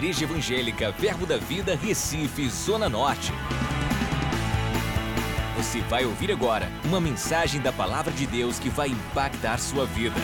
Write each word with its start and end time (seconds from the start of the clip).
Igreja 0.00 0.24
Evangélica 0.24 0.90
Verbo 0.92 1.26
da 1.26 1.36
Vida, 1.36 1.76
Recife, 1.76 2.48
Zona 2.48 2.88
Norte. 2.88 3.34
Você 5.58 5.82
vai 5.82 6.06
ouvir 6.06 6.32
agora 6.32 6.70
uma 6.86 6.98
mensagem 6.98 7.60
da 7.60 7.70
Palavra 7.70 8.10
de 8.10 8.26
Deus 8.26 8.58
que 8.58 8.70
vai 8.70 8.88
impactar 8.88 9.58
sua 9.58 9.84
vida. 9.84 10.16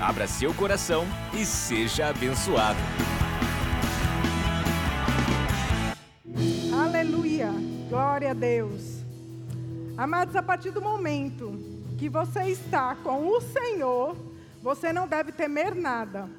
Abra 0.00 0.28
seu 0.28 0.54
coração 0.54 1.04
e 1.34 1.44
seja 1.44 2.06
abençoado. 2.06 2.78
Aleluia! 6.72 7.50
Glória 7.88 8.30
a 8.30 8.34
Deus. 8.34 9.02
Amados, 9.96 10.36
a 10.36 10.42
partir 10.42 10.70
do 10.70 10.80
momento 10.80 11.58
que 11.98 12.08
você 12.08 12.44
está 12.44 12.94
com 12.94 13.26
o 13.26 13.40
Senhor, 13.40 14.16
você 14.62 14.92
não 14.92 15.08
deve 15.08 15.32
temer 15.32 15.74
nada, 15.74 16.30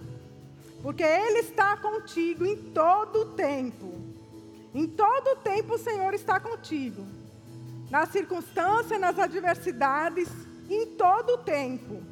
porque 0.83 1.01
Ele 1.01 1.39
está 1.39 1.77
contigo 1.77 2.45
em 2.45 2.57
todo 2.57 3.21
o 3.21 3.25
tempo. 3.29 3.93
Em 4.73 4.85
todo 4.85 5.27
o 5.29 5.35
tempo 5.37 5.75
o 5.75 5.77
Senhor 5.77 6.13
está 6.13 6.41
contigo, 6.41 7.05
nas 7.89 8.09
circunstâncias, 8.09 8.99
nas 8.99 9.17
adversidades, 9.17 10.27
em 10.69 10.88
todo 10.88 11.35
o 11.35 11.38
tempo. 11.38 12.03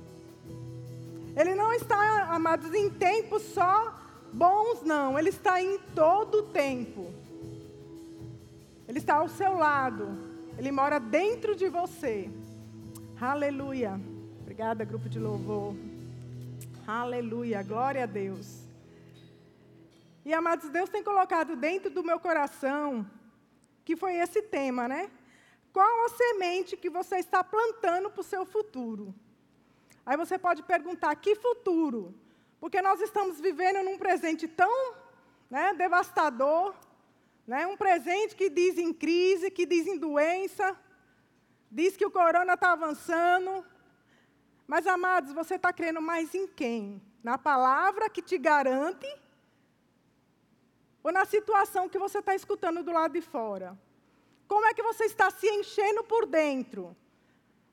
Ele 1.35 1.53
não 1.53 1.73
está, 1.73 2.27
amados, 2.29 2.73
em 2.73 2.89
tempos 2.89 3.41
só 3.41 3.99
bons, 4.31 4.81
não, 4.83 5.19
Ele 5.19 5.29
está 5.29 5.61
em 5.61 5.77
todo 5.93 6.35
o 6.35 6.43
tempo. 6.43 7.11
Ele 8.87 8.99
está 8.99 9.15
ao 9.15 9.27
seu 9.27 9.57
lado, 9.57 10.17
Ele 10.57 10.71
mora 10.71 10.97
dentro 10.97 11.57
de 11.57 11.67
você. 11.67 12.29
Aleluia. 13.19 13.99
Obrigada, 14.41 14.85
grupo 14.85 15.09
de 15.09 15.19
louvor. 15.19 15.75
Aleluia, 16.87 17.63
glória 17.63 18.03
a 18.03 18.05
Deus. 18.05 18.60
E 20.23 20.33
amados, 20.33 20.69
Deus 20.69 20.89
tem 20.89 21.03
colocado 21.03 21.55
dentro 21.55 21.89
do 21.89 22.03
meu 22.03 22.19
coração, 22.19 23.09
que 23.83 23.95
foi 23.95 24.15
esse 24.15 24.41
tema, 24.41 24.87
né? 24.87 25.09
Qual 25.73 26.05
a 26.05 26.09
semente 26.09 26.77
que 26.77 26.89
você 26.89 27.17
está 27.17 27.43
plantando 27.43 28.09
para 28.09 28.21
o 28.21 28.23
seu 28.23 28.45
futuro? 28.45 29.13
Aí 30.05 30.17
você 30.17 30.37
pode 30.37 30.63
perguntar, 30.63 31.15
que 31.15 31.35
futuro? 31.35 32.13
Porque 32.59 32.81
nós 32.81 33.01
estamos 33.01 33.39
vivendo 33.39 33.83
num 33.83 33.97
presente 33.97 34.47
tão 34.47 34.93
né, 35.49 35.73
devastador, 35.73 36.75
né, 37.47 37.65
um 37.65 37.77
presente 37.77 38.35
que 38.35 38.49
diz 38.49 38.77
em 38.77 38.93
crise, 38.93 39.49
que 39.49 39.65
diz 39.65 39.87
em 39.87 39.97
doença, 39.97 40.77
diz 41.71 41.97
que 41.97 42.05
o 42.05 42.11
corona 42.11 42.53
está 42.53 42.73
avançando, 42.73 43.65
mas, 44.71 44.87
amados, 44.87 45.33
você 45.33 45.55
está 45.55 45.73
crendo 45.73 46.01
mais 46.01 46.33
em 46.33 46.47
quem? 46.47 47.01
Na 47.21 47.37
palavra 47.37 48.09
que 48.09 48.21
te 48.21 48.37
garante? 48.37 49.05
Ou 51.03 51.11
na 51.11 51.25
situação 51.25 51.89
que 51.89 51.97
você 51.97 52.19
está 52.19 52.35
escutando 52.35 52.83
do 52.83 52.91
lado 52.91 53.13
de 53.13 53.21
fora? 53.21 53.77
Como 54.47 54.65
é 54.65 54.73
que 54.73 54.83
você 54.83 55.05
está 55.05 55.29
se 55.31 55.47
enchendo 55.47 56.03
por 56.03 56.25
dentro? 56.25 56.95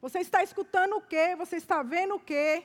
Você 0.00 0.20
está 0.20 0.42
escutando 0.42 0.96
o 0.96 1.00
quê? 1.00 1.34
Você 1.36 1.56
está 1.56 1.82
vendo 1.82 2.14
o 2.14 2.20
quê? 2.20 2.64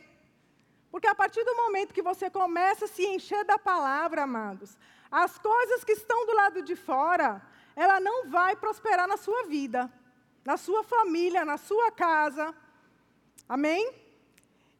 Porque 0.92 1.08
a 1.08 1.16
partir 1.16 1.44
do 1.44 1.56
momento 1.56 1.94
que 1.94 2.04
você 2.04 2.30
começa 2.30 2.86
a 2.86 2.88
se 2.88 3.04
encher 3.06 3.44
da 3.44 3.58
palavra, 3.58 4.24
amados, 4.24 4.78
as 5.12 5.38
coisas 5.40 5.84
que 5.84 5.94
estão 5.94 6.26
do 6.28 6.34
lado 6.34 6.62
de 6.62 6.76
fora, 6.76 7.42
ela 7.76 8.00
não 8.00 8.30
vai 8.30 8.56
prosperar 8.56 9.08
na 9.08 9.18
sua 9.18 9.44
vida, 9.46 9.92
na 10.46 10.58
sua 10.58 10.84
família, 10.84 11.44
na 11.44 11.58
sua 11.58 11.92
casa. 11.92 12.54
Amém? 13.50 13.92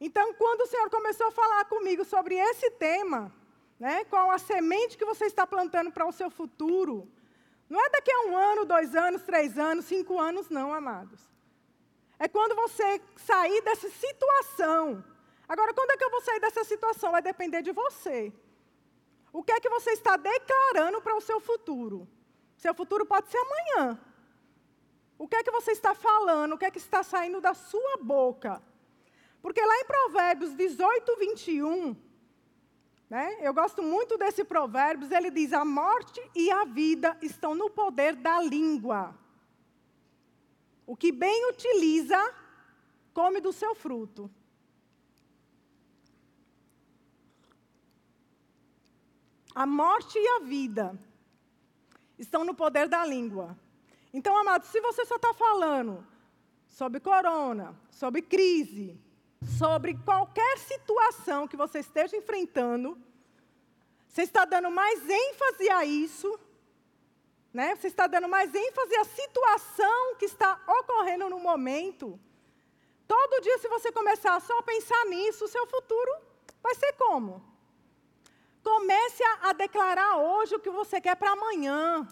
Então, 0.00 0.34
quando 0.34 0.60
o 0.60 0.66
Senhor 0.66 0.88
começou 0.90 1.26
a 1.26 1.32
falar 1.32 1.64
comigo 1.64 2.04
sobre 2.04 2.36
esse 2.36 2.70
tema, 2.70 3.32
né, 3.84 4.02
qual 4.06 4.30
a 4.30 4.38
semente 4.38 4.96
que 4.96 5.04
você 5.04 5.26
está 5.26 5.46
plantando 5.46 5.90
para 5.92 6.06
o 6.06 6.12
seu 6.20 6.30
futuro, 6.30 7.06
não 7.68 7.78
é 7.84 7.90
daqui 7.90 8.10
a 8.10 8.20
um 8.28 8.34
ano, 8.34 8.64
dois 8.64 8.94
anos, 8.96 9.20
três 9.20 9.58
anos, 9.58 9.84
cinco 9.84 10.18
anos, 10.18 10.48
não, 10.48 10.72
amados. 10.72 11.20
É 12.18 12.26
quando 12.26 12.54
você 12.54 12.98
sair 13.14 13.60
dessa 13.60 13.90
situação. 13.90 15.04
Agora, 15.46 15.74
quando 15.74 15.90
é 15.90 15.98
que 15.98 16.04
eu 16.04 16.10
vou 16.10 16.22
sair 16.22 16.40
dessa 16.40 16.64
situação? 16.64 17.12
Vai 17.12 17.20
depender 17.20 17.60
de 17.60 17.72
você. 17.72 18.32
O 19.30 19.42
que 19.42 19.52
é 19.52 19.60
que 19.60 19.68
você 19.68 19.90
está 19.90 20.16
declarando 20.16 21.02
para 21.02 21.14
o 21.14 21.20
seu 21.20 21.38
futuro? 21.38 22.08
Seu 22.56 22.72
futuro 22.72 23.04
pode 23.04 23.28
ser 23.30 23.36
amanhã. 23.36 24.00
O 25.18 25.28
que 25.28 25.36
é 25.36 25.42
que 25.42 25.50
você 25.50 25.72
está 25.72 25.94
falando? 25.94 26.54
O 26.54 26.58
que 26.58 26.64
é 26.64 26.70
que 26.70 26.78
está 26.78 27.02
saindo 27.02 27.38
da 27.38 27.52
sua 27.52 27.98
boca? 27.98 28.62
Porque 29.42 29.60
lá 29.60 29.76
em 29.80 29.84
Provérbios 29.84 30.54
18, 30.54 31.16
21, 31.18 32.13
né, 33.14 33.36
eu 33.42 33.54
gosto 33.54 33.80
muito 33.80 34.18
desse 34.18 34.42
Provérbios, 34.42 35.12
ele 35.12 35.30
diz: 35.30 35.52
a 35.52 35.64
morte 35.64 36.20
e 36.34 36.50
a 36.50 36.64
vida 36.64 37.16
estão 37.22 37.54
no 37.54 37.70
poder 37.70 38.16
da 38.16 38.42
língua. 38.42 39.16
O 40.84 40.96
que 40.96 41.12
bem 41.12 41.48
utiliza, 41.48 42.18
come 43.12 43.40
do 43.40 43.52
seu 43.52 43.72
fruto. 43.72 44.28
A 49.54 49.64
morte 49.64 50.18
e 50.18 50.28
a 50.30 50.40
vida 50.40 50.98
estão 52.18 52.44
no 52.44 52.52
poder 52.52 52.88
da 52.88 53.06
língua. 53.06 53.56
Então, 54.12 54.36
amados, 54.36 54.68
se 54.70 54.80
você 54.80 55.06
só 55.06 55.14
está 55.14 55.32
falando 55.32 56.04
sobre 56.68 56.98
corona, 56.98 57.78
sobre 57.92 58.22
crise, 58.22 59.00
sobre 59.58 59.94
qualquer 60.04 60.58
situação 60.58 61.46
que 61.46 61.56
você 61.56 61.80
esteja 61.80 62.16
enfrentando, 62.16 62.98
você 64.08 64.22
está 64.22 64.44
dando 64.44 64.70
mais 64.70 65.08
ênfase 65.08 65.70
a 65.70 65.84
isso, 65.84 66.38
né? 67.52 67.74
Você 67.76 67.88
está 67.88 68.06
dando 68.06 68.28
mais 68.28 68.54
ênfase 68.54 68.96
à 68.96 69.04
situação 69.04 70.14
que 70.16 70.24
está 70.24 70.60
ocorrendo 70.66 71.28
no 71.28 71.38
momento. 71.38 72.18
Todo 73.06 73.42
dia, 73.42 73.58
se 73.58 73.68
você 73.68 73.92
começar 73.92 74.40
só 74.40 74.58
a 74.58 74.62
pensar 74.62 75.04
nisso, 75.06 75.44
o 75.44 75.48
seu 75.48 75.66
futuro 75.66 76.12
vai 76.62 76.74
ser 76.74 76.92
como? 76.94 77.44
Comece 78.62 79.22
a, 79.22 79.50
a 79.50 79.52
declarar 79.52 80.16
hoje 80.16 80.54
o 80.54 80.60
que 80.60 80.70
você 80.70 81.00
quer 81.00 81.14
para 81.16 81.32
amanhã. 81.32 82.06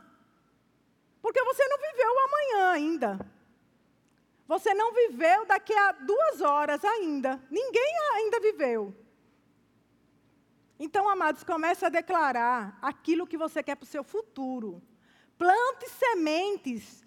Porque 1.23 1.43
você 1.43 1.67
não 1.67 1.79
viveu 1.79 2.13
o 2.13 2.19
amanhã 2.19 2.71
ainda. 2.73 3.32
Você 4.53 4.75
não 4.75 4.93
viveu 4.93 5.47
daqui 5.47 5.73
a 5.73 5.93
duas 5.93 6.43
horas 6.43 6.85
ainda. 6.85 7.41
Ninguém 7.51 7.93
ainda 8.17 8.39
viveu. 8.39 8.95
Então, 10.79 11.09
amados, 11.09 11.43
comece 11.43 11.87
a 11.87 11.89
declarar 11.89 12.79
aquilo 12.83 13.27
que 13.27 13.39
você 13.39 13.63
quer 13.63 13.77
para 13.77 13.85
o 13.85 13.95
seu 13.95 14.05
futuro. 14.05 14.83
Plante 15.39 15.89
sementes. 15.89 17.03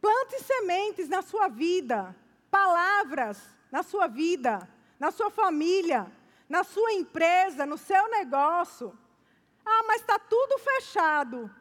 Plante 0.00 0.38
sementes 0.44 1.08
na 1.08 1.22
sua 1.22 1.48
vida. 1.48 2.14
Palavras 2.48 3.42
na 3.68 3.82
sua 3.82 4.06
vida, 4.06 4.60
na 4.96 5.10
sua 5.10 5.30
família, 5.30 6.06
na 6.48 6.62
sua 6.62 6.92
empresa, 6.92 7.66
no 7.66 7.76
seu 7.76 8.08
negócio. 8.10 8.96
Ah, 9.66 9.82
mas 9.88 10.02
está 10.02 10.20
tudo 10.20 10.56
fechado. 10.58 11.52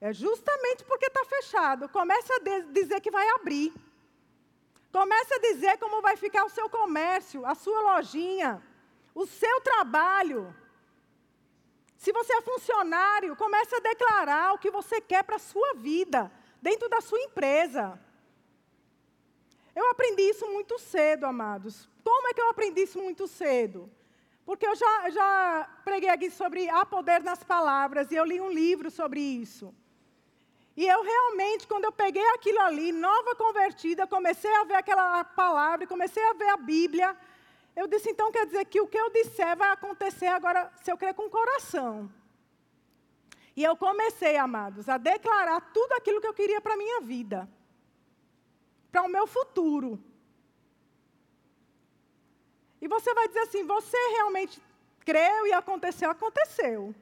É 0.00 0.12
justamente 0.12 0.84
porque 0.84 1.06
está 1.06 1.24
fechado. 1.24 1.88
Comece 1.88 2.32
a 2.32 2.38
dizer 2.70 3.00
que 3.00 3.10
vai 3.10 3.28
abrir. 3.30 3.74
Comece 4.92 5.34
a 5.34 5.38
dizer 5.38 5.78
como 5.78 6.00
vai 6.00 6.16
ficar 6.16 6.44
o 6.44 6.50
seu 6.50 6.68
comércio, 6.70 7.44
a 7.44 7.54
sua 7.54 7.80
lojinha, 7.80 8.62
o 9.14 9.26
seu 9.26 9.60
trabalho. 9.60 10.54
Se 11.96 12.12
você 12.12 12.32
é 12.34 12.42
funcionário, 12.42 13.36
comece 13.36 13.74
a 13.74 13.80
declarar 13.80 14.54
o 14.54 14.58
que 14.58 14.70
você 14.70 15.00
quer 15.00 15.24
para 15.24 15.36
a 15.36 15.40
sua 15.40 15.74
vida, 15.74 16.30
dentro 16.62 16.88
da 16.88 17.00
sua 17.00 17.20
empresa. 17.20 18.00
Eu 19.74 19.90
aprendi 19.90 20.22
isso 20.22 20.46
muito 20.48 20.78
cedo, 20.78 21.24
amados. 21.24 21.88
Como 22.02 22.28
é 22.28 22.34
que 22.34 22.40
eu 22.40 22.48
aprendi 22.48 22.82
isso 22.82 22.98
muito 23.00 23.26
cedo? 23.26 23.90
Porque 24.44 24.66
eu 24.66 24.76
já, 24.76 25.10
já 25.10 25.68
preguei 25.84 26.08
aqui 26.08 26.30
sobre 26.30 26.68
há 26.68 26.86
poder 26.86 27.20
nas 27.22 27.42
palavras, 27.42 28.10
e 28.10 28.14
eu 28.14 28.24
li 28.24 28.40
um 28.40 28.50
livro 28.50 28.90
sobre 28.90 29.20
isso. 29.20 29.74
E 30.76 30.86
eu 30.86 31.02
realmente, 31.02 31.66
quando 31.66 31.84
eu 31.84 31.92
peguei 31.92 32.26
aquilo 32.34 32.60
ali, 32.60 32.92
nova 32.92 33.34
convertida, 33.34 34.06
comecei 34.06 34.54
a 34.56 34.64
ver 34.64 34.74
aquela 34.74 35.24
palavra, 35.24 35.86
comecei 35.86 36.22
a 36.22 36.34
ver 36.34 36.48
a 36.50 36.56
Bíblia, 36.56 37.16
eu 37.74 37.86
disse, 37.86 38.10
então 38.10 38.30
quer 38.30 38.44
dizer 38.44 38.64
que 38.66 38.80
o 38.80 38.86
que 38.86 38.98
eu 38.98 39.10
disser 39.10 39.56
vai 39.56 39.70
acontecer 39.70 40.26
agora, 40.26 40.70
se 40.82 40.90
eu 40.92 40.98
crer 40.98 41.14
com 41.14 41.26
o 41.26 41.30
coração. 41.30 42.10
E 43.56 43.64
eu 43.64 43.74
comecei, 43.74 44.36
amados, 44.36 44.86
a 44.86 44.98
declarar 44.98 45.60
tudo 45.72 45.92
aquilo 45.92 46.20
que 46.20 46.26
eu 46.26 46.34
queria 46.34 46.60
para 46.60 46.74
a 46.74 46.76
minha 46.76 47.00
vida, 47.00 47.48
para 48.92 49.02
o 49.02 49.08
meu 49.08 49.26
futuro. 49.26 49.98
E 52.82 52.86
você 52.86 53.14
vai 53.14 53.28
dizer 53.28 53.40
assim: 53.40 53.64
você 53.64 53.96
realmente 54.16 54.60
creu 55.06 55.46
e 55.46 55.52
aconteceu? 55.54 56.10
Aconteceu. 56.10 56.94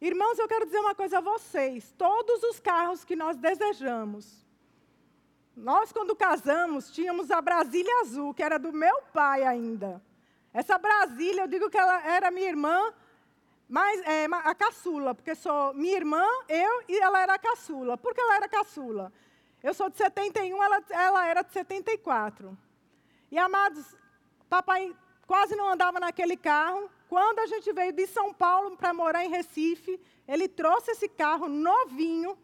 Irmãos, 0.00 0.38
eu 0.38 0.46
quero 0.46 0.64
dizer 0.64 0.78
uma 0.78 0.94
coisa 0.94 1.18
a 1.18 1.20
vocês: 1.20 1.92
todos 1.98 2.42
os 2.44 2.60
carros 2.60 3.04
que 3.04 3.16
nós 3.16 3.36
desejamos, 3.36 4.46
nós, 5.56 5.92
quando 5.92 6.14
casamos, 6.14 6.90
tínhamos 6.90 7.30
a 7.30 7.40
Brasília 7.40 8.00
Azul, 8.02 8.32
que 8.32 8.42
era 8.42 8.58
do 8.58 8.72
meu 8.72 9.02
pai 9.12 9.42
ainda. 9.42 10.00
Essa 10.52 10.78
Brasília, 10.78 11.42
eu 11.42 11.48
digo 11.48 11.68
que 11.68 11.76
ela 11.76 12.00
era 12.06 12.30
minha 12.30 12.48
irmã, 12.48 12.92
mas 13.68 14.00
é, 14.06 14.26
a 14.30 14.54
caçula, 14.54 15.14
porque 15.14 15.34
sou 15.34 15.74
minha 15.74 15.96
irmã, 15.96 16.24
eu 16.48 16.84
e 16.88 16.98
ela 16.98 17.20
era 17.20 17.34
a 17.34 17.38
caçula. 17.38 17.98
Por 17.98 18.14
que 18.14 18.20
ela 18.20 18.36
era 18.36 18.48
caçula? 18.48 19.12
Eu 19.62 19.74
sou 19.74 19.90
de 19.90 19.96
71, 19.96 20.62
ela, 20.62 20.82
ela 20.90 21.26
era 21.26 21.42
de 21.42 21.52
74. 21.52 22.56
E 23.30 23.38
amados, 23.38 23.84
papai 24.48 24.94
quase 25.26 25.56
não 25.56 25.68
andava 25.68 25.98
naquele 25.98 26.36
carro. 26.36 26.88
Quando 27.08 27.38
a 27.38 27.46
gente 27.46 27.72
veio 27.72 27.92
de 27.92 28.06
São 28.06 28.32
Paulo 28.34 28.76
para 28.76 28.92
morar 28.92 29.24
em 29.24 29.30
Recife, 29.30 30.00
ele 30.26 30.46
trouxe 30.46 30.90
esse 30.90 31.08
carro 31.08 31.48
novinho. 31.48 32.38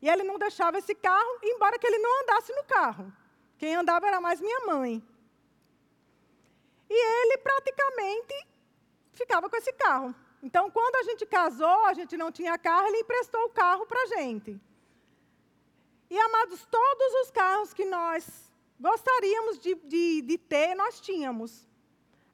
E 0.00 0.08
ele 0.08 0.22
não 0.22 0.38
deixava 0.38 0.78
esse 0.78 0.94
carro, 0.94 1.38
embora 1.42 1.78
que 1.78 1.86
ele 1.86 1.98
não 1.98 2.22
andasse 2.22 2.52
no 2.54 2.64
carro. 2.64 3.12
Quem 3.56 3.74
andava 3.74 4.06
era 4.06 4.20
mais 4.20 4.40
minha 4.40 4.60
mãe. 4.66 5.02
E 6.88 6.94
ele 6.94 7.38
praticamente 7.38 8.46
ficava 9.12 9.48
com 9.50 9.56
esse 9.56 9.72
carro. 9.72 10.14
Então, 10.42 10.70
quando 10.70 10.96
a 10.96 11.02
gente 11.02 11.26
casou, 11.26 11.86
a 11.86 11.94
gente 11.94 12.16
não 12.16 12.30
tinha 12.30 12.56
carro, 12.56 12.86
ele 12.86 12.98
emprestou 12.98 13.42
o 13.46 13.50
carro 13.50 13.86
para 13.86 14.02
a 14.02 14.06
gente. 14.06 14.60
E, 16.08 16.18
amados, 16.18 16.64
todos 16.66 17.14
os 17.22 17.30
carros 17.30 17.74
que 17.74 17.84
nós 17.84 18.50
gostaríamos 18.78 19.58
de, 19.58 19.74
de, 19.74 20.22
de, 20.22 20.38
ter, 20.38 20.74
nós 20.74 21.00
tínhamos. 21.00 21.67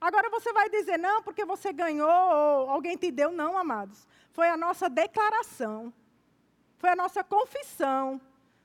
Agora 0.05 0.29
você 0.29 0.53
vai 0.53 0.69
dizer, 0.69 0.99
não, 0.99 1.23
porque 1.23 1.47
você 1.47 1.73
ganhou, 1.73 2.07
ou 2.11 2.69
alguém 2.69 2.95
te 2.95 3.11
deu. 3.11 3.33
Não, 3.33 3.57
amados. 3.57 4.07
Foi 4.33 4.51
a 4.51 4.57
nossa 4.65 4.87
declaração. 4.87 5.91
Foi 6.77 6.91
a 6.91 6.97
nossa 6.97 7.25
confissão. 7.25 8.21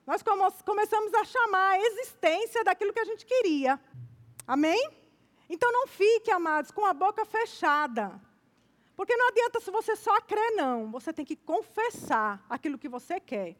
Nós 0.05 0.21
começamos 0.65 1.13
a 1.13 1.23
chamar 1.23 1.69
a 1.69 1.79
existência 1.79 2.61
daquilo 2.65 2.91
que 2.91 2.99
a 2.99 3.05
gente 3.05 3.25
queria. 3.25 3.79
Amém? 4.45 4.91
Então 5.49 5.71
não 5.71 5.87
fique, 5.87 6.29
amados, 6.29 6.71
com 6.71 6.85
a 6.85 6.93
boca 6.93 7.23
fechada. 7.23 8.19
Porque 8.97 9.15
não 9.15 9.29
adianta 9.29 9.61
se 9.61 9.71
você 9.71 9.95
só 9.95 10.19
crer, 10.19 10.51
não. 10.57 10.91
Você 10.91 11.13
tem 11.13 11.23
que 11.23 11.37
confessar 11.37 12.45
aquilo 12.49 12.77
que 12.77 12.89
você 12.89 13.17
quer. 13.17 13.55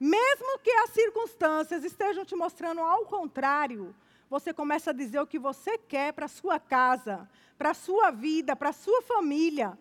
Mesmo 0.00 0.58
que 0.60 0.70
as 0.70 0.90
circunstâncias 0.90 1.84
estejam 1.84 2.24
te 2.24 2.34
mostrando 2.34 2.80
ao 2.80 3.04
contrário, 3.04 3.94
você 4.28 4.52
começa 4.52 4.90
a 4.90 4.94
dizer 4.94 5.20
o 5.20 5.26
que 5.26 5.38
você 5.38 5.78
quer 5.78 6.12
para 6.12 6.26
a 6.26 6.28
sua 6.28 6.58
casa, 6.58 7.28
para 7.56 7.70
a 7.70 7.74
sua 7.74 8.10
vida, 8.10 8.56
para 8.56 8.70
a 8.70 8.72
sua 8.72 9.02
família. 9.02 9.78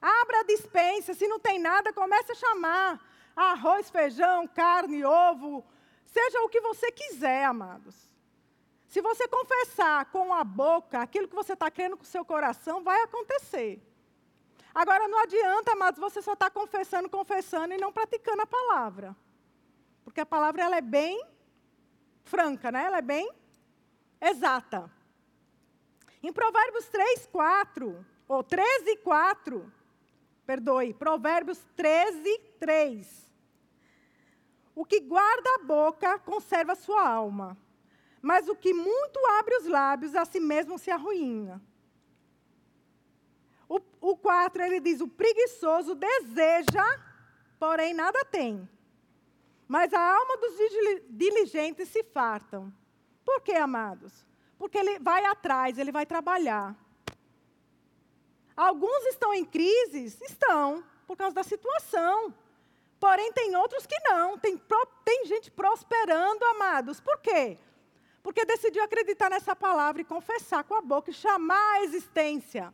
Abra 0.00 0.40
a 0.40 0.44
dispensa, 0.44 1.14
se 1.14 1.26
não 1.26 1.40
tem 1.40 1.58
nada, 1.58 1.92
comece 1.92 2.32
a 2.32 2.34
chamar. 2.34 3.00
Arroz, 3.34 3.90
feijão, 3.90 4.46
carne, 4.46 5.04
ovo, 5.04 5.64
seja 6.04 6.40
o 6.42 6.48
que 6.48 6.60
você 6.60 6.92
quiser, 6.92 7.44
amados. 7.44 7.96
Se 8.86 9.00
você 9.00 9.26
confessar 9.26 10.04
com 10.06 10.32
a 10.32 10.44
boca 10.44 11.00
aquilo 11.00 11.26
que 11.26 11.34
você 11.34 11.54
está 11.54 11.68
crendo 11.68 11.96
com 11.96 12.04
o 12.04 12.06
seu 12.06 12.24
coração, 12.24 12.84
vai 12.84 13.02
acontecer. 13.02 13.82
Agora, 14.72 15.08
não 15.08 15.20
adianta, 15.20 15.72
amados, 15.72 15.98
você 15.98 16.22
só 16.22 16.34
estar 16.34 16.50
tá 16.50 16.60
confessando, 16.60 17.08
confessando 17.08 17.74
e 17.74 17.78
não 17.78 17.92
praticando 17.92 18.42
a 18.42 18.46
palavra. 18.46 19.16
Porque 20.04 20.20
a 20.20 20.26
palavra 20.26 20.62
ela 20.62 20.76
é 20.76 20.80
bem 20.80 21.24
franca, 22.22 22.70
né? 22.70 22.84
ela 22.84 22.98
é 22.98 23.02
bem 23.02 23.32
exata. 24.28 24.90
Em 26.22 26.32
Provérbios 26.32 26.86
3, 26.88 27.26
4, 27.26 28.06
ou 28.26 28.42
13, 28.42 28.96
4, 28.98 29.72
perdoe, 30.46 30.94
Provérbios 30.94 31.58
13, 31.76 32.38
3. 32.58 33.30
O 34.74 34.84
que 34.84 35.00
guarda 35.00 35.48
a 35.56 35.64
boca 35.64 36.18
conserva 36.18 36.74
sua 36.74 37.06
alma, 37.06 37.56
mas 38.20 38.48
o 38.48 38.56
que 38.56 38.72
muito 38.72 39.18
abre 39.38 39.56
os 39.56 39.66
lábios 39.66 40.14
a 40.14 40.24
si 40.24 40.40
mesmo 40.40 40.78
se 40.78 40.90
arruína. 40.90 41.62
O, 43.68 43.80
o 44.00 44.16
4, 44.16 44.62
ele 44.62 44.80
diz: 44.80 45.00
o 45.00 45.08
preguiçoso 45.08 45.94
deseja, 45.94 46.84
porém 47.58 47.94
nada 47.94 48.24
tem. 48.24 48.68
Mas 49.68 49.92
a 49.92 50.00
alma 50.00 50.36
dos 50.38 50.56
diligentes 51.10 51.88
se 51.88 52.02
fartam. 52.02 52.72
Por 53.24 53.40
quê, 53.40 53.52
amados? 53.52 54.24
Porque 54.58 54.78
ele 54.78 54.98
vai 54.98 55.24
atrás, 55.24 55.78
ele 55.78 55.90
vai 55.90 56.06
trabalhar. 56.06 56.76
Alguns 58.56 59.04
estão 59.06 59.34
em 59.34 59.44
crises? 59.44 60.20
Estão, 60.20 60.84
por 61.06 61.16
causa 61.16 61.34
da 61.34 61.42
situação. 61.42 62.32
Porém, 63.00 63.32
tem 63.32 63.56
outros 63.56 63.86
que 63.86 63.98
não. 64.00 64.38
Tem, 64.38 64.60
tem 65.04 65.26
gente 65.26 65.50
prosperando, 65.50 66.44
amados. 66.44 67.00
Por 67.00 67.18
quê? 67.18 67.58
Porque 68.22 68.44
decidiu 68.44 68.82
acreditar 68.82 69.28
nessa 69.28 69.54
palavra 69.54 70.00
e 70.00 70.04
confessar 70.04 70.64
com 70.64 70.74
a 70.74 70.80
boca 70.80 71.10
e 71.10 71.14
chamar 71.14 71.74
a 71.74 71.82
existência. 71.82 72.72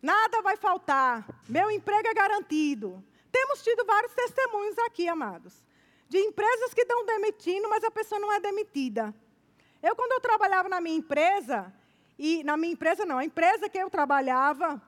Nada 0.00 0.40
vai 0.40 0.56
faltar. 0.56 1.26
Meu 1.48 1.70
emprego 1.70 2.08
é 2.08 2.14
garantido. 2.14 3.04
Temos 3.30 3.62
tido 3.62 3.84
vários 3.84 4.14
testemunhos 4.14 4.78
aqui, 4.78 5.06
amados, 5.08 5.52
de 6.08 6.18
empresas 6.18 6.72
que 6.72 6.82
estão 6.82 7.04
demitindo, 7.04 7.68
mas 7.68 7.84
a 7.84 7.90
pessoa 7.90 8.18
não 8.18 8.32
é 8.32 8.40
demitida. 8.40 9.14
Eu, 9.82 9.94
quando 9.94 10.12
eu 10.12 10.20
trabalhava 10.20 10.68
na 10.68 10.80
minha 10.80 10.96
empresa, 10.96 11.72
e 12.18 12.42
na 12.42 12.56
minha 12.56 12.72
empresa 12.72 13.04
não, 13.04 13.18
a 13.18 13.24
empresa 13.24 13.68
que 13.68 13.78
eu 13.78 13.88
trabalhava, 13.88 14.82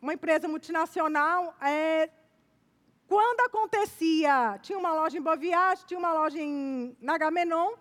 uma 0.00 0.14
empresa 0.14 0.48
multinacional, 0.48 1.54
é, 1.60 2.08
quando 3.06 3.40
acontecia, 3.40 4.58
tinha 4.62 4.78
uma 4.78 4.94
loja 4.94 5.18
em 5.18 5.20
Boa 5.20 5.36
Viagem, 5.36 5.84
tinha 5.86 5.98
uma 5.98 6.14
loja 6.14 6.38
em 6.38 6.96
Nagamenon, 7.00 7.74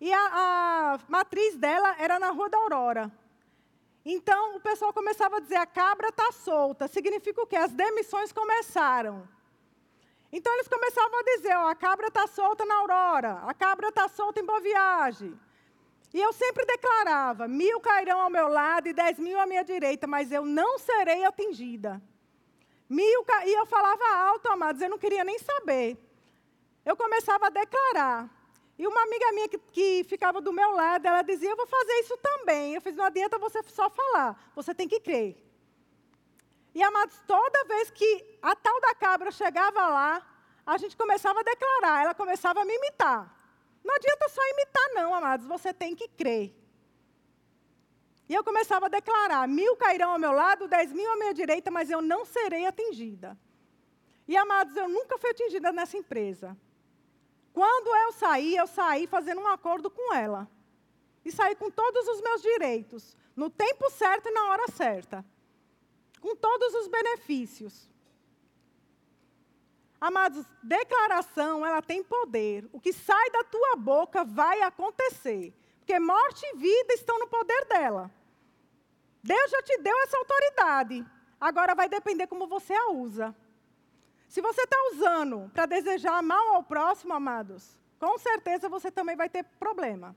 e 0.00 0.10
a, 0.12 0.30
a 0.32 0.98
matriz 1.08 1.56
dela 1.56 1.94
era 1.98 2.18
na 2.18 2.30
Rua 2.30 2.48
da 2.48 2.56
Aurora. 2.56 3.12
Então, 4.04 4.56
o 4.56 4.60
pessoal 4.60 4.92
começava 4.92 5.36
a 5.36 5.40
dizer: 5.40 5.56
a 5.56 5.66
cabra 5.66 6.08
está 6.08 6.30
solta. 6.32 6.88
Significa 6.88 7.42
o 7.42 7.46
quê? 7.46 7.56
As 7.56 7.72
demissões 7.72 8.32
começaram. 8.32 9.26
Então, 10.36 10.52
eles 10.54 10.66
começavam 10.66 11.16
a 11.16 11.22
dizer: 11.22 11.56
ó, 11.56 11.68
a 11.68 11.76
cabra 11.76 12.08
está 12.08 12.26
solta 12.26 12.64
na 12.64 12.74
Aurora, 12.78 13.34
a 13.46 13.54
cabra 13.54 13.90
está 13.90 14.08
solta 14.08 14.40
em 14.40 14.44
Boa 14.44 14.58
Viagem. 14.60 15.38
E 16.12 16.20
eu 16.20 16.32
sempre 16.32 16.66
declarava: 16.66 17.46
mil 17.46 17.78
cairão 17.80 18.20
ao 18.20 18.28
meu 18.28 18.48
lado 18.48 18.88
e 18.88 18.92
dez 18.92 19.16
mil 19.16 19.38
à 19.38 19.46
minha 19.46 19.62
direita, 19.62 20.08
mas 20.08 20.32
eu 20.32 20.44
não 20.44 20.76
serei 20.76 21.24
atingida. 21.24 22.02
Mil 22.88 23.24
ca... 23.24 23.46
E 23.46 23.52
eu 23.52 23.64
falava 23.64 24.04
alto, 24.28 24.48
amados, 24.48 24.82
eu 24.82 24.90
não 24.90 24.98
queria 24.98 25.22
nem 25.22 25.38
saber. 25.38 25.96
Eu 26.84 26.96
começava 26.96 27.46
a 27.46 27.50
declarar. 27.50 28.28
E 28.76 28.88
uma 28.88 29.02
amiga 29.04 29.32
minha 29.34 29.48
que, 29.48 29.58
que, 29.58 30.02
ficava 30.02 30.40
do 30.40 30.52
meu 30.52 30.72
lado, 30.72 31.06
ela 31.06 31.22
dizia: 31.22 31.50
Eu 31.50 31.56
vou 31.56 31.68
fazer 31.68 31.92
isso 32.00 32.16
também. 32.16 32.74
Eu 32.74 32.80
fiz: 32.80 32.96
Não 32.96 33.04
adianta 33.04 33.38
você 33.38 33.62
só 33.68 33.88
falar, 33.88 34.50
você 34.52 34.74
tem 34.74 34.88
que 34.88 34.98
crer. 34.98 35.36
E, 36.74 36.82
amados, 36.82 37.20
toda 37.26 37.64
vez 37.64 37.90
que 37.90 38.38
a 38.42 38.56
tal 38.56 38.80
da 38.80 38.94
cabra 38.94 39.30
chegava 39.30 39.86
lá, 39.86 40.26
a 40.66 40.76
gente 40.76 40.96
começava 40.96 41.40
a 41.40 41.42
declarar, 41.42 42.02
ela 42.02 42.14
começava 42.14 42.62
a 42.62 42.64
me 42.64 42.74
imitar. 42.74 43.32
Não 43.84 43.94
adianta 43.94 44.28
só 44.28 44.42
imitar, 44.50 44.94
não, 44.94 45.14
amados, 45.14 45.46
você 45.46 45.72
tem 45.72 45.94
que 45.94 46.08
crer. 46.08 46.52
E 48.28 48.34
eu 48.34 48.42
começava 48.42 48.86
a 48.86 48.88
declarar: 48.88 49.46
mil 49.46 49.76
cairão 49.76 50.12
ao 50.12 50.18
meu 50.18 50.32
lado, 50.32 50.66
dez 50.66 50.90
mil 50.90 51.10
à 51.12 51.16
minha 51.16 51.34
direita, 51.34 51.70
mas 51.70 51.90
eu 51.90 52.00
não 52.00 52.24
serei 52.24 52.66
atingida. 52.66 53.38
E, 54.26 54.36
amados, 54.36 54.74
eu 54.74 54.88
nunca 54.88 55.18
fui 55.18 55.30
atingida 55.30 55.70
nessa 55.70 55.96
empresa. 55.98 56.56
Quando 57.52 57.94
eu 57.94 58.12
saí, 58.12 58.56
eu 58.56 58.66
saí 58.66 59.06
fazendo 59.06 59.40
um 59.42 59.46
acordo 59.46 59.90
com 59.90 60.14
ela. 60.14 60.48
E 61.24 61.30
saí 61.30 61.54
com 61.54 61.70
todos 61.70 62.08
os 62.08 62.20
meus 62.20 62.42
direitos, 62.42 63.16
no 63.36 63.48
tempo 63.48 63.88
certo 63.90 64.28
e 64.28 64.32
na 64.32 64.48
hora 64.48 64.66
certa. 64.72 65.24
Com 66.24 66.34
todos 66.34 66.72
os 66.76 66.88
benefícios. 66.88 67.86
Amados, 70.00 70.46
declaração, 70.62 71.66
ela 71.66 71.82
tem 71.82 72.02
poder. 72.02 72.66
O 72.72 72.80
que 72.80 72.94
sai 72.94 73.28
da 73.28 73.44
tua 73.44 73.76
boca 73.76 74.24
vai 74.24 74.62
acontecer. 74.62 75.52
Porque 75.80 76.00
morte 76.00 76.42
e 76.46 76.56
vida 76.56 76.94
estão 76.94 77.18
no 77.18 77.26
poder 77.28 77.66
dela. 77.66 78.10
Deus 79.22 79.50
já 79.50 79.60
te 79.60 79.76
deu 79.82 79.94
essa 80.04 80.16
autoridade. 80.16 81.04
Agora 81.38 81.74
vai 81.74 81.90
depender 81.90 82.26
como 82.26 82.46
você 82.46 82.72
a 82.72 82.90
usa. 82.90 83.36
Se 84.26 84.40
você 84.40 84.62
está 84.62 84.78
usando 84.94 85.50
para 85.52 85.66
desejar 85.66 86.22
mal 86.22 86.54
ao 86.54 86.62
próximo, 86.62 87.12
amados, 87.12 87.76
com 87.98 88.16
certeza 88.16 88.66
você 88.66 88.90
também 88.90 89.14
vai 89.14 89.28
ter 89.28 89.44
problema. 89.60 90.16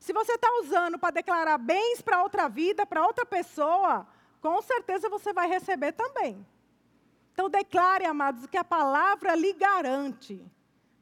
Se 0.00 0.12
você 0.12 0.32
está 0.32 0.48
usando 0.60 0.98
para 0.98 1.14
declarar 1.14 1.56
bens 1.56 2.02
para 2.02 2.20
outra 2.24 2.48
vida, 2.48 2.84
para 2.84 3.06
outra 3.06 3.24
pessoa, 3.24 4.08
com 4.44 4.60
certeza 4.60 5.08
você 5.08 5.32
vai 5.32 5.48
receber 5.48 5.92
também. 5.92 6.46
Então 7.32 7.48
declare, 7.48 8.04
amados, 8.04 8.46
que 8.46 8.58
a 8.58 8.62
palavra 8.62 9.34
lhe 9.34 9.54
garante. 9.54 10.44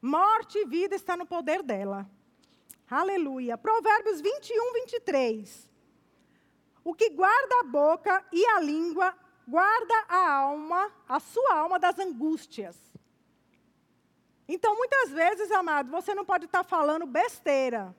Morte 0.01 0.59
e 0.59 0.65
vida 0.65 0.95
está 0.95 1.17
no 1.17 1.25
poder 1.25 1.61
dela. 1.61 2.09
Aleluia. 2.89 3.57
Provérbios 3.57 4.21
21, 4.21 4.73
23. 4.75 5.69
O 6.85 6.93
que 6.93 7.09
guarda 7.09 7.59
a 7.59 7.63
boca 7.63 8.25
e 8.31 8.45
a 8.45 8.61
língua 8.61 9.13
guarda 9.45 10.05
a 10.07 10.35
alma, 10.35 10.89
a 11.05 11.19
sua 11.19 11.53
alma 11.53 11.77
das 11.77 11.99
angústias. 11.99 12.77
Então, 14.47 14.73
muitas 14.77 15.09
vezes, 15.09 15.51
amado, 15.51 15.91
você 15.91 16.15
não 16.15 16.23
pode 16.23 16.45
estar 16.45 16.63
falando 16.63 17.05
besteira, 17.05 17.93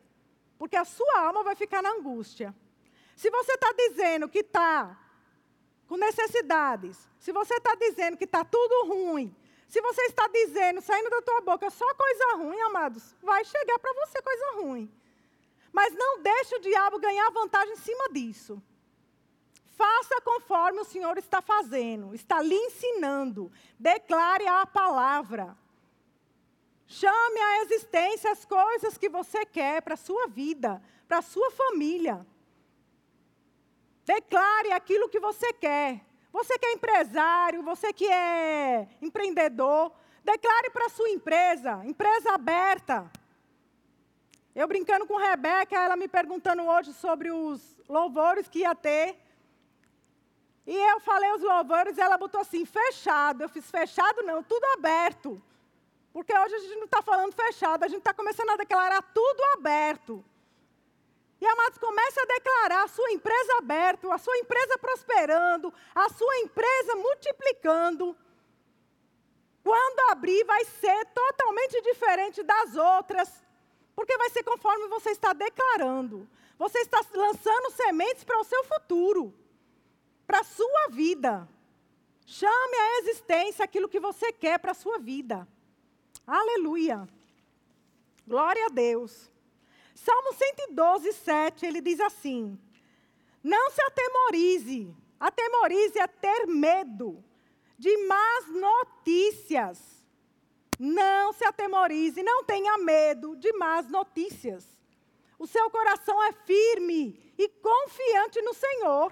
porque 0.56 0.76
a 0.76 0.86
sua 0.86 1.20
alma 1.20 1.42
vai 1.42 1.54
ficar 1.54 1.82
na 1.82 1.90
angústia. 1.90 2.54
Se 3.14 3.30
você 3.30 3.52
está 3.52 3.70
dizendo 3.72 4.26
que 4.26 4.38
está 4.38 5.03
necessidades, 5.96 7.08
se 7.18 7.32
você 7.32 7.54
está 7.54 7.74
dizendo 7.74 8.16
que 8.16 8.24
está 8.24 8.44
tudo 8.44 8.86
ruim, 8.86 9.34
se 9.68 9.80
você 9.80 10.02
está 10.02 10.28
dizendo, 10.28 10.80
saindo 10.80 11.10
da 11.10 11.22
tua 11.22 11.40
boca 11.40 11.70
só 11.70 11.94
coisa 11.94 12.36
ruim, 12.36 12.60
amados, 12.60 13.14
vai 13.22 13.44
chegar 13.44 13.78
para 13.78 13.92
você 13.94 14.22
coisa 14.22 14.52
ruim. 14.60 14.90
Mas 15.72 15.92
não 15.94 16.22
deixe 16.22 16.54
o 16.54 16.60
diabo 16.60 17.00
ganhar 17.00 17.30
vantagem 17.30 17.72
em 17.72 17.78
cima 17.78 18.08
disso. 18.10 18.62
Faça 19.76 20.20
conforme 20.20 20.80
o 20.80 20.84
Senhor 20.84 21.18
está 21.18 21.42
fazendo, 21.42 22.14
está 22.14 22.40
lhe 22.40 22.54
ensinando. 22.54 23.50
Declare 23.78 24.46
a 24.46 24.64
palavra. 24.64 25.56
Chame 26.86 27.40
à 27.40 27.62
existência 27.62 28.30
as 28.30 28.44
coisas 28.44 28.96
que 28.96 29.08
você 29.08 29.44
quer 29.44 29.82
para 29.82 29.94
a 29.94 29.96
sua 29.96 30.28
vida, 30.28 30.80
para 31.08 31.18
a 31.18 31.22
sua 31.22 31.50
família. 31.50 32.24
Declare 34.04 34.72
aquilo 34.72 35.08
que 35.08 35.18
você 35.18 35.52
quer. 35.52 36.00
Você 36.32 36.58
que 36.58 36.66
é 36.66 36.72
empresário, 36.72 37.62
você 37.62 37.92
que 37.92 38.10
é 38.10 38.88
empreendedor, 39.00 39.92
declare 40.24 40.70
para 40.70 40.86
a 40.86 40.90
sua 40.90 41.08
empresa, 41.10 41.80
empresa 41.84 42.32
aberta. 42.32 43.10
Eu 44.54 44.66
brincando 44.66 45.06
com 45.06 45.16
Rebeca, 45.16 45.76
ela 45.76 45.96
me 45.96 46.08
perguntando 46.08 46.62
hoje 46.64 46.92
sobre 46.92 47.30
os 47.30 47.76
louvores 47.88 48.48
que 48.48 48.60
ia 48.60 48.74
ter. 48.74 49.16
E 50.66 50.76
eu 50.76 51.00
falei 51.00 51.30
os 51.32 51.42
louvores, 51.42 51.98
ela 51.98 52.16
botou 52.16 52.40
assim, 52.40 52.64
fechado. 52.64 53.42
Eu 53.42 53.48
fiz 53.48 53.70
fechado 53.70 54.22
não, 54.22 54.42
tudo 54.42 54.64
aberto. 54.76 55.40
Porque 56.12 56.36
hoje 56.36 56.54
a 56.54 56.58
gente 56.60 56.76
não 56.76 56.84
está 56.84 57.02
falando 57.02 57.32
fechado, 57.32 57.84
a 57.84 57.88
gente 57.88 57.98
está 57.98 58.14
começando 58.14 58.50
a 58.50 58.56
declarar 58.56 59.02
tudo 59.02 59.42
aberto. 59.56 60.24
E 61.40 61.46
amados, 61.46 61.78
comece 61.78 62.20
a 62.20 62.26
declarar 62.26 62.84
a 62.84 62.88
sua 62.88 63.10
empresa 63.12 63.58
aberta, 63.58 64.12
a 64.12 64.18
sua 64.18 64.36
empresa 64.38 64.78
prosperando, 64.78 65.72
a 65.94 66.08
sua 66.08 66.38
empresa 66.38 66.96
multiplicando. 66.96 68.16
Quando 69.62 70.10
abrir, 70.10 70.44
vai 70.44 70.64
ser 70.64 71.04
totalmente 71.06 71.80
diferente 71.82 72.42
das 72.42 72.76
outras, 72.76 73.44
porque 73.96 74.16
vai 74.16 74.30
ser 74.30 74.42
conforme 74.42 74.88
você 74.88 75.10
está 75.10 75.32
declarando. 75.32 76.28
Você 76.58 76.78
está 76.78 77.00
lançando 77.14 77.70
sementes 77.72 78.24
para 78.24 78.38
o 78.38 78.44
seu 78.44 78.64
futuro 78.64 79.34
para 80.26 80.40
a 80.40 80.44
sua 80.44 80.88
vida. 80.90 81.48
Chame 82.26 82.76
à 82.76 82.98
existência 83.00 83.64
aquilo 83.64 83.88
que 83.88 84.00
você 84.00 84.32
quer 84.32 84.58
para 84.58 84.72
a 84.72 84.74
sua 84.74 84.98
vida. 84.98 85.46
Aleluia. 86.26 87.08
Glória 88.26 88.66
a 88.66 88.70
Deus. 88.70 89.30
Salmo 90.04 90.34
112, 90.34 91.14
7, 91.14 91.64
ele 91.64 91.80
diz 91.80 91.98
assim: 91.98 92.58
Não 93.42 93.70
se 93.70 93.80
atemorize. 93.80 94.94
Atemorize 95.18 95.98
é 95.98 96.06
ter 96.06 96.46
medo 96.46 97.24
de 97.78 97.96
más 98.06 98.48
notícias. 98.48 99.78
Não 100.78 101.32
se 101.32 101.42
atemorize, 101.46 102.22
não 102.22 102.44
tenha 102.44 102.76
medo 102.76 103.34
de 103.36 103.50
más 103.54 103.88
notícias. 103.88 104.66
O 105.38 105.46
seu 105.46 105.70
coração 105.70 106.22
é 106.22 106.32
firme 106.32 107.18
e 107.38 107.48
confiante 107.48 108.42
no 108.42 108.52
Senhor. 108.52 109.10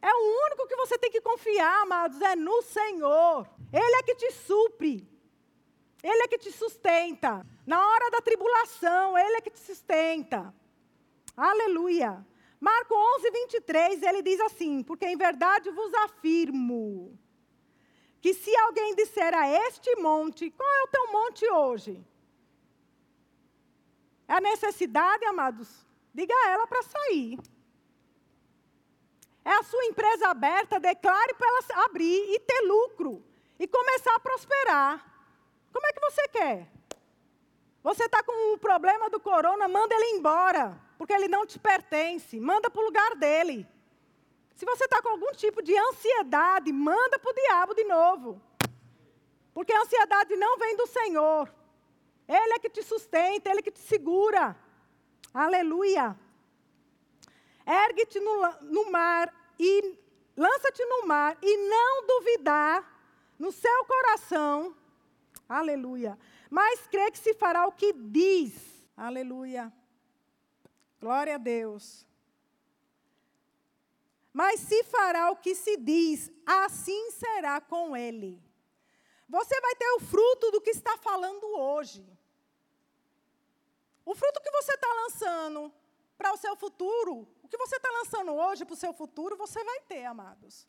É 0.00 0.14
o 0.14 0.46
único 0.46 0.66
que 0.66 0.76
você 0.76 0.96
tem 0.96 1.10
que 1.10 1.20
confiar, 1.20 1.82
amados, 1.82 2.22
é 2.22 2.34
no 2.34 2.62
Senhor. 2.62 3.46
Ele 3.70 3.96
é 3.96 4.02
que 4.02 4.14
te 4.14 4.32
supre. 4.32 5.06
Ele 6.02 6.22
é 6.22 6.28
que 6.28 6.38
te 6.38 6.50
sustenta. 6.50 7.44
Na 7.66 7.86
hora 7.86 8.10
da 8.10 8.20
tribulação, 8.20 9.16
Ele 9.16 9.36
é 9.36 9.40
que 9.40 9.50
te 9.50 9.60
sustenta. 9.60 10.54
Aleluia. 11.36 12.24
Marco 12.60 12.94
11, 12.94 13.30
23, 13.30 14.02
ele 14.02 14.22
diz 14.22 14.40
assim: 14.40 14.82
Porque 14.82 15.04
em 15.04 15.16
verdade 15.16 15.70
vos 15.70 15.92
afirmo, 15.94 17.18
que 18.22 18.32
se 18.32 18.56
alguém 18.56 18.94
disser 18.94 19.34
a 19.34 19.46
este 19.46 19.94
monte, 19.96 20.50
qual 20.50 20.68
é 20.68 20.82
o 20.84 20.88
teu 20.88 21.12
monte 21.12 21.50
hoje? 21.50 22.02
É 24.26 24.34
a 24.34 24.40
necessidade, 24.40 25.26
amados? 25.26 25.86
Diga 26.14 26.32
a 26.34 26.48
ela 26.50 26.66
para 26.66 26.82
sair. 26.82 27.38
É 29.44 29.50
a 29.50 29.62
sua 29.62 29.84
empresa 29.84 30.28
aberta, 30.28 30.80
declare 30.80 31.34
para 31.34 31.46
ela 31.46 31.84
abrir 31.84 32.32
e 32.32 32.40
ter 32.40 32.60
lucro. 32.62 33.22
E 33.58 33.68
começar 33.68 34.14
a 34.14 34.20
prosperar. 34.20 35.04
Como 35.70 35.86
é 35.86 35.92
que 35.92 36.00
você 36.00 36.28
quer? 36.28 36.73
Você 37.84 38.04
está 38.06 38.22
com 38.22 38.54
o 38.54 38.58
problema 38.58 39.10
do 39.10 39.20
corona, 39.20 39.68
manda 39.68 39.94
ele 39.94 40.16
embora. 40.16 40.80
Porque 40.96 41.12
ele 41.12 41.28
não 41.28 41.44
te 41.44 41.58
pertence. 41.58 42.40
Manda 42.40 42.70
para 42.70 42.80
o 42.80 42.86
lugar 42.86 43.14
dele. 43.14 43.68
Se 44.56 44.64
você 44.64 44.84
está 44.84 45.02
com 45.02 45.10
algum 45.10 45.32
tipo 45.32 45.62
de 45.62 45.76
ansiedade, 45.76 46.72
manda 46.72 47.18
para 47.18 47.30
o 47.30 47.34
diabo 47.34 47.74
de 47.74 47.84
novo. 47.84 48.40
Porque 49.52 49.72
a 49.72 49.82
ansiedade 49.82 50.34
não 50.34 50.56
vem 50.56 50.74
do 50.76 50.86
Senhor. 50.86 51.52
Ele 52.26 52.54
é 52.54 52.58
que 52.58 52.70
te 52.70 52.82
sustenta, 52.82 53.50
ele 53.50 53.58
é 53.58 53.62
que 53.62 53.70
te 53.70 53.80
segura. 53.80 54.56
Aleluia. 55.34 56.18
Ergue-te 57.66 58.18
no, 58.18 58.34
no 58.62 58.90
mar 58.90 59.30
e 59.58 59.98
lança-te 60.34 60.82
no 60.86 61.06
mar 61.06 61.36
e 61.42 61.68
não 61.68 62.06
duvidar 62.06 62.82
no 63.38 63.52
seu 63.52 63.84
coração. 63.84 64.74
Aleluia. 65.46 66.18
Mas 66.54 66.86
crê 66.86 67.10
que 67.10 67.18
se 67.18 67.34
fará 67.34 67.66
o 67.66 67.72
que 67.72 67.92
diz. 67.92 68.52
Aleluia. 68.96 69.72
Glória 71.00 71.34
a 71.34 71.38
Deus. 71.38 72.06
Mas 74.32 74.60
se 74.60 74.84
fará 74.84 75.32
o 75.32 75.36
que 75.36 75.52
se 75.56 75.76
diz, 75.76 76.30
assim 76.46 77.10
será 77.10 77.60
com 77.60 77.96
ele. 77.96 78.40
Você 79.28 79.60
vai 79.60 79.74
ter 79.74 79.90
o 79.94 80.00
fruto 80.12 80.52
do 80.52 80.60
que 80.60 80.70
está 80.70 80.96
falando 80.98 81.44
hoje. 81.44 82.06
O 84.04 84.14
fruto 84.14 84.40
que 84.40 84.50
você 84.52 84.74
está 84.74 84.92
lançando 85.02 85.72
para 86.16 86.32
o 86.32 86.36
seu 86.36 86.54
futuro, 86.54 87.26
o 87.42 87.48
que 87.48 87.58
você 87.58 87.74
está 87.74 87.90
lançando 87.90 88.32
hoje 88.32 88.64
para 88.64 88.74
o 88.74 88.82
seu 88.84 88.92
futuro, 88.92 89.36
você 89.36 89.64
vai 89.64 89.80
ter, 89.80 90.04
amados. 90.04 90.68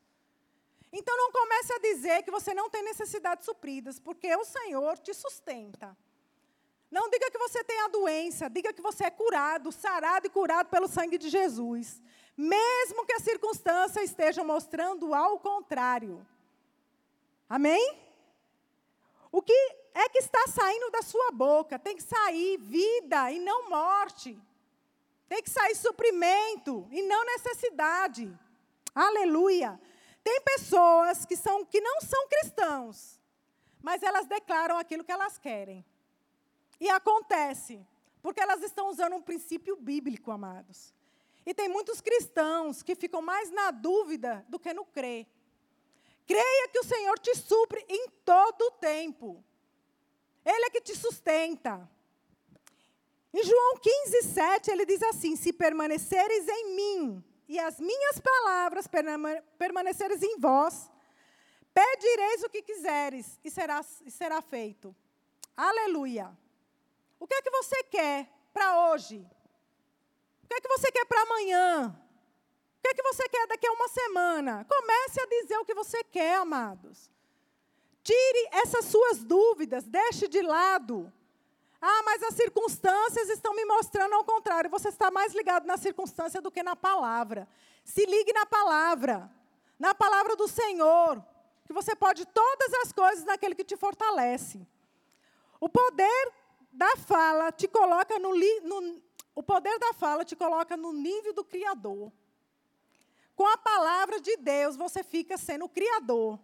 Então 0.98 1.18
não 1.18 1.30
comece 1.30 1.74
a 1.74 1.78
dizer 1.78 2.24
que 2.24 2.32
você 2.32 2.54
não 2.54 2.70
tem 2.70 2.82
necessidades 2.82 3.44
supridas, 3.44 4.00
porque 4.00 4.34
o 4.34 4.46
Senhor 4.46 4.98
te 4.98 5.14
sustenta. 5.14 5.96
Não 6.90 7.10
diga 7.10 7.30
que 7.30 7.38
você 7.38 7.62
tem 7.66 7.82
a 7.82 7.90
doença, 7.90 8.50
diga 8.50 8.72
que 8.72 8.82
você 8.82 9.04
é 9.04 9.12
curado, 9.12 9.74
sarado 9.74 10.26
e 10.26 10.30
curado 10.30 10.70
pelo 10.70 10.88
sangue 10.88 11.18
de 11.18 11.28
Jesus. 11.28 12.02
Mesmo 12.38 13.06
que 13.06 13.12
as 13.12 13.24
circunstâncias 13.24 14.06
estejam 14.06 14.46
mostrando 14.46 15.14
ao 15.14 15.38
contrário. 15.38 16.26
Amém? 17.50 18.00
O 19.30 19.42
que 19.42 19.76
é 19.94 20.08
que 20.08 20.20
está 20.20 20.48
saindo 20.48 20.90
da 20.92 21.02
sua 21.02 21.30
boca? 21.32 21.78
Tem 21.78 21.98
que 21.98 22.04
sair 22.04 22.56
vida 22.56 23.34
e 23.34 23.40
não 23.40 23.70
morte. 23.70 24.40
Tem 25.28 25.44
que 25.44 25.50
sair 25.50 25.76
suprimento 25.76 26.88
e 26.90 27.02
não 27.02 27.26
necessidade. 27.26 28.34
Aleluia. 28.94 29.78
Tem 30.26 30.42
pessoas 30.42 31.24
que, 31.24 31.38
são, 31.38 31.64
que 31.64 31.80
não 31.80 32.02
são 32.02 32.28
cristãos, 32.28 33.22
mas 33.80 34.02
elas 34.02 34.26
declaram 34.26 34.76
aquilo 34.76 35.04
que 35.04 35.12
elas 35.12 35.38
querem. 35.38 35.86
E 36.80 36.90
acontece, 36.90 37.86
porque 38.24 38.42
elas 38.42 38.64
estão 38.64 38.90
usando 38.90 39.16
um 39.16 39.22
princípio 39.22 39.76
bíblico, 39.76 40.32
amados. 40.32 40.92
E 41.46 41.54
tem 41.54 41.70
muitos 41.70 42.02
cristãos 42.02 42.82
que 42.82 42.96
ficam 42.96 43.22
mais 43.22 43.52
na 43.52 43.70
dúvida 43.70 44.44
do 44.50 44.58
que 44.58 44.74
no 44.74 44.84
crer. 44.84 45.28
Creia 46.26 46.70
que 46.70 46.80
o 46.80 46.84
Senhor 46.84 47.20
te 47.20 47.36
supre 47.36 47.86
em 47.88 48.10
todo 48.26 48.64
o 48.64 48.72
tempo. 48.72 49.46
Ele 50.44 50.66
é 50.66 50.70
que 50.72 50.82
te 50.82 50.96
sustenta. 50.96 51.88
Em 53.32 53.44
João 53.44 53.78
15, 53.78 54.24
7, 54.24 54.72
ele 54.72 54.88
diz 54.88 55.04
assim: 55.04 55.36
Se 55.36 55.54
permaneceres 55.54 56.48
em 56.48 56.76
mim 56.76 57.35
e 57.48 57.60
as 57.60 57.80
minhas 57.80 58.20
palavras 58.20 58.88
permaneceres 59.58 60.22
em 60.24 60.40
vós, 60.40 60.90
pedireis 61.74 62.44
o 62.44 62.50
que 62.50 62.62
quiseres 62.62 63.40
e 63.44 63.52
será, 63.52 63.84
e 64.04 64.12
será 64.12 64.42
feito. 64.42 64.96
Aleluia. 65.56 66.36
O 67.20 67.28
que 67.28 67.36
é 67.36 67.42
que 67.42 67.52
você 67.52 67.84
quer 67.84 68.30
para 68.54 68.90
hoje? 68.90 69.26
O 70.44 70.48
que 70.48 70.56
é 70.56 70.62
que 70.62 70.68
você 70.68 70.92
quer 70.92 71.06
para 71.06 71.22
amanhã? 71.22 71.96
O 72.78 72.82
que 72.82 72.90
é 72.90 72.94
que 72.94 73.04
você 73.04 73.28
quer 73.30 73.48
daqui 73.48 73.68
a 73.68 73.72
uma 73.72 73.88
semana? 73.88 74.66
Comece 74.70 75.20
a 75.20 75.26
dizer 75.26 75.58
o 75.58 75.66
que 75.66 75.74
você 75.74 76.04
quer, 76.04 76.36
amados. 76.36 77.10
Tire 78.04 78.50
essas 78.52 78.86
suas 78.86 79.24
dúvidas, 79.24 79.86
deixe 79.86 80.28
de 80.28 80.42
lado. 80.42 81.12
Ah, 81.88 82.02
mas 82.04 82.24
as 82.24 82.34
circunstâncias 82.34 83.30
estão 83.30 83.54
me 83.54 83.64
mostrando 83.64 84.14
ao 84.16 84.26
contrário. 84.26 84.72
Você 84.72 84.90
está 84.90 85.12
mais 85.12 85.36
ligado 85.36 85.68
na 85.68 85.78
circunstância 85.78 86.42
do 86.42 86.50
que 86.50 86.64
na 86.64 86.76
palavra. 86.76 87.48
Se 87.84 88.04
ligue 88.08 88.34
na 88.34 88.44
palavra, 88.44 89.32
na 89.78 89.94
palavra 89.94 90.36
do 90.36 90.48
Senhor, 90.48 91.24
que 91.64 91.72
você 91.72 91.96
pode 91.96 92.26
todas 92.26 92.74
as 92.82 92.92
coisas 92.92 93.24
naquele 93.24 93.54
que 93.54 93.64
te 93.64 93.78
fortalece. 93.78 94.68
O 95.60 95.70
poder 95.70 96.34
da 96.72 96.98
fala 96.98 97.52
te 97.52 97.68
coloca 97.68 98.18
no, 98.18 98.34
no 98.34 99.00
o 99.36 99.44
poder 99.44 99.78
da 99.78 99.94
fala 99.94 100.26
te 100.26 100.36
coloca 100.36 100.76
no 100.76 100.92
nível 100.92 101.34
do 101.34 101.44
Criador. 101.44 102.12
Com 103.36 103.46
a 103.46 103.60
palavra 103.60 104.20
de 104.20 104.36
Deus, 104.38 104.76
você 104.76 105.04
fica 105.04 105.38
sendo 105.38 105.66
o 105.66 105.70
Criador. 105.70 106.40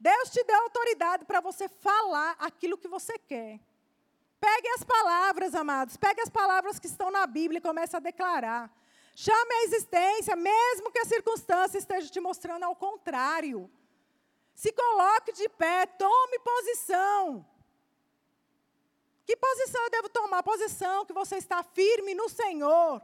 Deus 0.00 0.30
te 0.30 0.42
deu 0.42 0.62
autoridade 0.62 1.24
para 1.24 1.40
você 1.40 1.68
falar 1.68 2.34
aquilo 2.40 2.76
que 2.76 2.88
você 2.88 3.16
quer. 3.20 3.60
Pegue 4.46 4.68
as 4.76 4.84
palavras, 4.84 5.54
amados, 5.54 5.96
pegue 5.96 6.20
as 6.20 6.28
palavras 6.28 6.78
que 6.78 6.86
estão 6.86 7.10
na 7.10 7.26
Bíblia 7.26 7.58
e 7.58 7.62
comece 7.62 7.96
a 7.96 7.98
declarar. 7.98 8.70
Chame 9.16 9.54
a 9.54 9.64
existência, 9.64 10.36
mesmo 10.36 10.90
que 10.92 10.98
a 10.98 11.06
circunstância 11.06 11.78
esteja 11.78 12.10
te 12.10 12.20
mostrando 12.20 12.64
ao 12.64 12.76
contrário. 12.76 13.70
Se 14.54 14.70
coloque 14.70 15.32
de 15.32 15.48
pé, 15.48 15.86
tome 15.86 16.38
posição. 16.40 17.46
Que 19.24 19.34
posição 19.34 19.82
eu 19.84 19.90
devo 19.90 20.10
tomar? 20.10 20.42
Posição 20.42 21.06
que 21.06 21.14
você 21.14 21.36
está 21.36 21.62
firme 21.62 22.14
no 22.14 22.28
Senhor. 22.28 23.00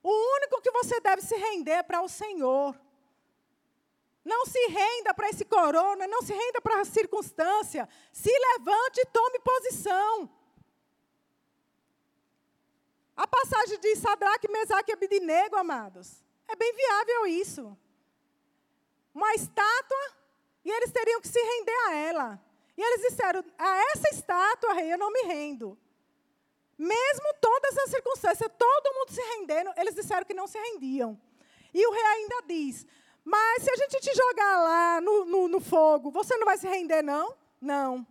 O 0.00 0.36
único 0.36 0.62
que 0.62 0.70
você 0.70 1.00
deve 1.00 1.22
se 1.22 1.34
render 1.34 1.78
é 1.78 1.82
para 1.82 2.00
o 2.00 2.08
Senhor. 2.08 2.78
Não 4.28 4.44
se 4.44 4.62
renda 4.66 5.14
para 5.14 5.30
esse 5.30 5.44
corona, 5.46 6.06
não 6.06 6.20
se 6.20 6.34
renda 6.34 6.60
para 6.60 6.82
a 6.82 6.84
circunstância. 6.84 7.88
Se 8.12 8.30
levante 8.30 9.00
e 9.00 9.06
tome 9.06 9.38
posição. 9.38 10.30
A 13.16 13.26
passagem 13.26 13.80
de 13.80 13.96
Sadraque, 13.96 14.50
Mesaque 14.50 14.92
e 14.92 14.94
Abidinego, 14.94 15.56
amados, 15.56 16.22
é 16.46 16.54
bem 16.54 16.72
viável 16.74 17.26
isso. 17.26 17.76
Uma 19.14 19.32
estátua, 19.34 20.04
e 20.62 20.70
eles 20.70 20.92
teriam 20.92 21.22
que 21.22 21.28
se 21.28 21.40
render 21.40 21.78
a 21.86 21.94
ela. 21.94 22.40
E 22.76 22.82
eles 22.82 23.08
disseram: 23.08 23.42
A 23.58 23.76
essa 23.92 24.10
estátua, 24.10 24.74
rei, 24.74 24.92
eu 24.92 24.98
não 24.98 25.10
me 25.10 25.22
rendo. 25.22 25.76
Mesmo 26.76 27.34
todas 27.40 27.78
as 27.78 27.90
circunstâncias, 27.90 28.50
todo 28.58 28.94
mundo 28.94 29.10
se 29.10 29.22
rendendo, 29.22 29.72
eles 29.78 29.94
disseram 29.94 30.26
que 30.26 30.34
não 30.34 30.46
se 30.46 30.58
rendiam. 30.58 31.18
E 31.72 31.86
o 31.86 31.90
rei 31.90 32.04
ainda 32.04 32.42
diz: 32.46 32.86
Mas 33.28 33.62
se 33.62 33.70
a 33.70 33.76
gente 33.76 34.00
te 34.00 34.14
jogar 34.14 34.58
lá 34.62 35.00
no, 35.02 35.26
no, 35.26 35.48
no 35.48 35.60
fogo, 35.60 36.10
você 36.10 36.34
não 36.38 36.46
vai 36.46 36.56
se 36.56 36.66
render, 36.66 37.02
não? 37.02 37.36
Não. 37.60 38.06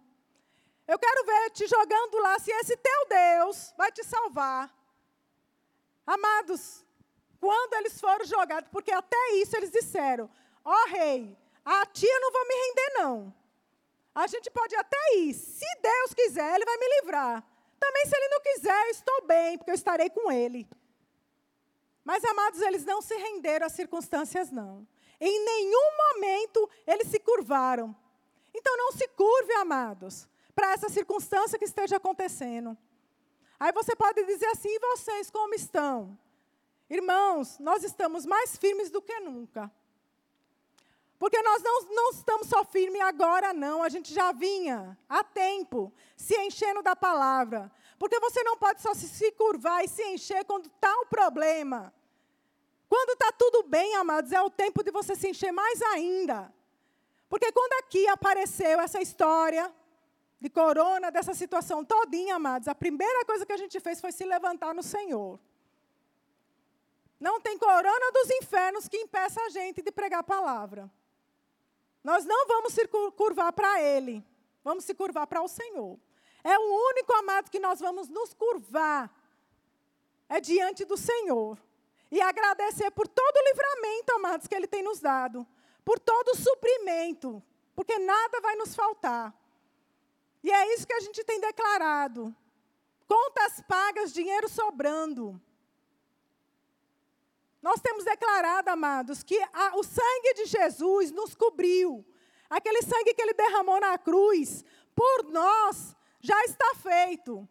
Eu 0.87 0.99
quero 0.99 1.25
ver 1.25 1.49
te 1.49 1.65
jogando 1.65 2.19
lá, 2.19 2.37
se 2.37 2.51
esse 2.51 2.77
teu 2.77 3.07
Deus 3.09 3.73
vai 3.75 3.91
te 3.91 4.03
salvar. 4.03 4.71
Amados, 6.05 6.85
quando 7.39 7.73
eles 7.77 7.99
foram 7.99 8.25
jogados, 8.25 8.69
porque 8.71 8.91
até 8.91 9.17
isso 9.41 9.57
eles 9.57 9.71
disseram: 9.71 10.29
Ó 10.63 10.71
oh, 10.71 10.87
rei, 10.89 11.35
a 11.65 11.83
ti 11.87 12.05
eu 12.05 12.21
não 12.21 12.31
vou 12.31 12.47
me 12.47 12.53
render, 12.53 12.93
não. 12.99 13.33
A 14.13 14.27
gente 14.27 14.51
pode 14.51 14.75
até 14.75 15.15
ir. 15.15 15.33
Se 15.33 15.65
Deus 15.81 16.13
quiser, 16.13 16.53
Ele 16.53 16.65
vai 16.65 16.77
me 16.77 17.01
livrar. 17.01 17.43
Também, 17.79 18.05
se 18.05 18.15
Ele 18.15 18.27
não 18.29 18.41
quiser, 18.41 18.85
eu 18.85 18.91
estou 18.91 19.25
bem, 19.25 19.57
porque 19.57 19.71
eu 19.71 19.75
estarei 19.75 20.11
com 20.11 20.31
Ele. 20.31 20.69
Mas, 22.05 22.23
amados, 22.23 22.61
eles 22.61 22.85
não 22.85 23.01
se 23.01 23.15
renderam 23.15 23.65
às 23.65 23.73
circunstâncias, 23.73 24.51
não. 24.51 24.87
Em 25.19 25.45
nenhum 25.45 25.97
momento 25.97 26.69
eles 26.85 27.07
se 27.07 27.19
curvaram. 27.19 27.95
Então, 28.53 28.75
não 28.77 28.91
se 28.91 29.07
curve, 29.09 29.53
amados, 29.53 30.27
para 30.55 30.71
essa 30.71 30.89
circunstância 30.89 31.59
que 31.59 31.65
esteja 31.65 31.97
acontecendo. 31.97 32.77
Aí 33.59 33.71
você 33.71 33.95
pode 33.95 34.23
dizer 34.25 34.47
assim: 34.47 34.69
e 34.69 34.79
vocês 34.79 35.29
como 35.29 35.53
estão? 35.53 36.17
Irmãos, 36.89 37.59
nós 37.59 37.83
estamos 37.83 38.25
mais 38.25 38.55
firmes 38.55 38.89
do 38.89 39.01
que 39.01 39.19
nunca. 39.19 39.71
Porque 41.19 41.41
nós 41.41 41.63
não, 41.63 41.81
não 41.89 42.11
estamos 42.11 42.47
só 42.47 42.63
firmes 42.63 43.01
agora, 43.01 43.53
não. 43.53 43.81
A 43.81 43.89
gente 43.89 44.13
já 44.13 44.31
vinha 44.31 44.97
há 45.09 45.23
tempo 45.23 45.91
se 46.15 46.35
enchendo 46.41 46.83
da 46.83 46.95
palavra. 46.95 47.71
Porque 47.97 48.19
você 48.19 48.43
não 48.43 48.57
pode 48.57 48.81
só 48.81 48.93
se 48.93 49.31
curvar 49.31 49.83
e 49.83 49.87
se 49.87 50.03
encher 50.03 50.45
quando 50.45 50.67
está 50.67 50.93
o 51.01 51.07
problema. 51.07 51.91
Quando 52.89 53.11
está 53.11 53.31
tudo 53.31 53.63
bem, 53.63 53.95
amados, 53.95 54.31
é 54.31 54.41
o 54.41 54.49
tempo 54.49 54.83
de 54.83 54.91
você 54.91 55.15
se 55.15 55.29
encher 55.29 55.51
mais 55.51 55.81
ainda. 55.81 56.53
Porque 57.29 57.51
quando 57.51 57.73
aqui 57.83 58.07
apareceu 58.07 58.79
essa 58.79 59.01
história 59.01 59.73
de 60.39 60.49
corona, 60.49 61.11
dessa 61.11 61.33
situação 61.33 61.83
todinha, 61.83 62.35
amados, 62.35 62.67
a 62.67 62.75
primeira 62.75 63.25
coisa 63.25 63.45
que 63.45 63.51
a 63.51 63.57
gente 63.57 63.79
fez 63.79 63.99
foi 63.99 64.11
se 64.11 64.23
levantar 64.23 64.73
no 64.73 64.83
Senhor. 64.83 65.39
Não 67.19 67.41
tem 67.41 67.57
corona 67.57 68.11
dos 68.11 68.29
infernos 68.29 68.87
que 68.87 68.97
impeça 68.97 69.41
a 69.41 69.49
gente 69.49 69.81
de 69.81 69.91
pregar 69.91 70.19
a 70.19 70.23
palavra. 70.23 70.89
Nós 72.03 72.23
não 72.23 72.47
vamos 72.47 72.73
se 72.73 72.87
curvar 72.87 73.51
para 73.51 73.81
Ele, 73.81 74.23
vamos 74.63 74.85
se 74.85 74.93
curvar 74.93 75.27
para 75.27 75.41
o 75.41 75.47
Senhor. 75.47 75.99
É 76.43 76.57
o 76.57 76.89
único 76.91 77.11
amado 77.13 77.49
que 77.49 77.59
nós 77.59 77.79
vamos 77.79 78.07
nos 78.07 78.33
curvar, 78.33 79.11
é 80.29 80.39
diante 80.39 80.85
do 80.85 80.95
Senhor. 80.95 81.57
E 82.11 82.21
agradecer 82.21 82.89
por 82.91 83.07
todo 83.07 83.35
o 83.35 83.43
livramento, 83.49 84.13
amados, 84.13 84.47
que 84.47 84.55
Ele 84.55 84.67
tem 84.67 84.81
nos 84.81 84.99
dado, 84.99 85.45
por 85.83 85.99
todo 85.99 86.29
o 86.29 86.35
suprimento, 86.35 87.43
porque 87.75 87.97
nada 87.99 88.39
vai 88.41 88.55
nos 88.55 88.75
faltar. 88.75 89.33
E 90.43 90.51
é 90.51 90.73
isso 90.73 90.87
que 90.87 90.93
a 90.93 90.99
gente 90.99 91.23
tem 91.23 91.39
declarado. 91.39 92.35
Contas 93.07 93.61
pagas, 93.67 94.13
dinheiro 94.13 94.47
sobrando. 94.47 95.41
Nós 97.61 97.81
temos 97.81 98.03
declarado, 98.03 98.69
amados, 98.69 99.23
que 99.23 99.37
a, 99.51 99.77
o 99.77 99.83
sangue 99.83 100.33
de 100.35 100.45
Jesus 100.45 101.11
nos 101.11 101.35
cobriu. 101.35 102.05
Aquele 102.49 102.81
sangue 102.81 103.13
que 103.13 103.21
ele 103.21 103.33
derramou 103.33 103.79
na 103.79 103.97
cruz, 103.97 104.63
por 104.95 105.23
nós, 105.25 105.95
já 106.21 106.41
está 106.45 106.75
feito. 106.75 107.47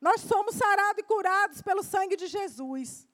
Nós 0.00 0.20
somos 0.20 0.54
sarados 0.54 0.98
e 0.98 1.02
curados 1.02 1.62
pelo 1.62 1.82
sangue 1.82 2.16
de 2.16 2.26
Jesus. 2.26 3.08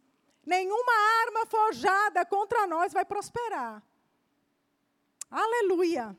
Nenhuma 0.50 0.92
arma 1.26 1.46
forjada 1.46 2.26
contra 2.26 2.66
nós 2.66 2.92
vai 2.92 3.04
prosperar. 3.04 3.80
Aleluia. 5.30 6.16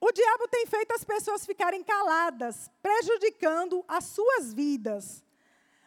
O 0.00 0.12
diabo 0.12 0.46
tem 0.46 0.64
feito 0.66 0.92
as 0.92 1.02
pessoas 1.02 1.44
ficarem 1.44 1.82
caladas, 1.82 2.70
prejudicando 2.80 3.84
as 3.88 4.04
suas 4.04 4.54
vidas. 4.54 5.24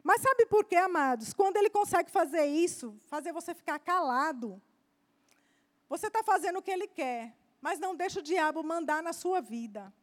Mas 0.03 0.19
sabe 0.21 0.45
por 0.45 0.65
quê, 0.65 0.75
amados? 0.75 1.33
Quando 1.33 1.55
ele 1.55 1.69
consegue 1.69 2.11
fazer 2.11 2.45
isso, 2.45 2.99
fazer 3.07 3.31
você 3.31 3.55
ficar 3.55 3.79
calado, 3.79 4.61
você 5.87 6.07
está 6.07 6.21
fazendo 6.21 6.59
o 6.59 6.61
que 6.61 6.71
ele 6.71 6.87
quer, 6.87 7.33
mas 7.61 7.79
não 7.79 7.95
deixa 7.95 8.19
o 8.19 8.23
diabo 8.23 8.61
mandar 8.61 9.01
na 9.01 9.13
sua 9.13 9.39
vida. 9.39 9.93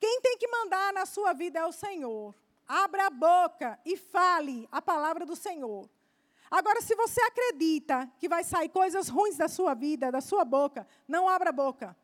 Quem 0.00 0.20
tem 0.20 0.36
que 0.38 0.48
mandar 0.48 0.92
na 0.92 1.06
sua 1.06 1.32
vida 1.32 1.58
é 1.58 1.66
o 1.66 1.72
Senhor. 1.72 2.34
Abra 2.68 3.06
a 3.06 3.10
boca 3.10 3.78
e 3.84 3.96
fale 3.96 4.68
a 4.70 4.82
palavra 4.82 5.24
do 5.24 5.36
Senhor. 5.36 5.88
Agora, 6.50 6.80
se 6.80 6.94
você 6.94 7.20
acredita 7.22 8.08
que 8.18 8.28
vai 8.28 8.44
sair 8.44 8.68
coisas 8.68 9.08
ruins 9.08 9.36
da 9.36 9.48
sua 9.48 9.74
vida, 9.74 10.12
da 10.12 10.20
sua 10.20 10.44
boca, 10.44 10.86
não 11.08 11.28
abra 11.28 11.50
a 11.50 11.52
boca. 11.52 11.96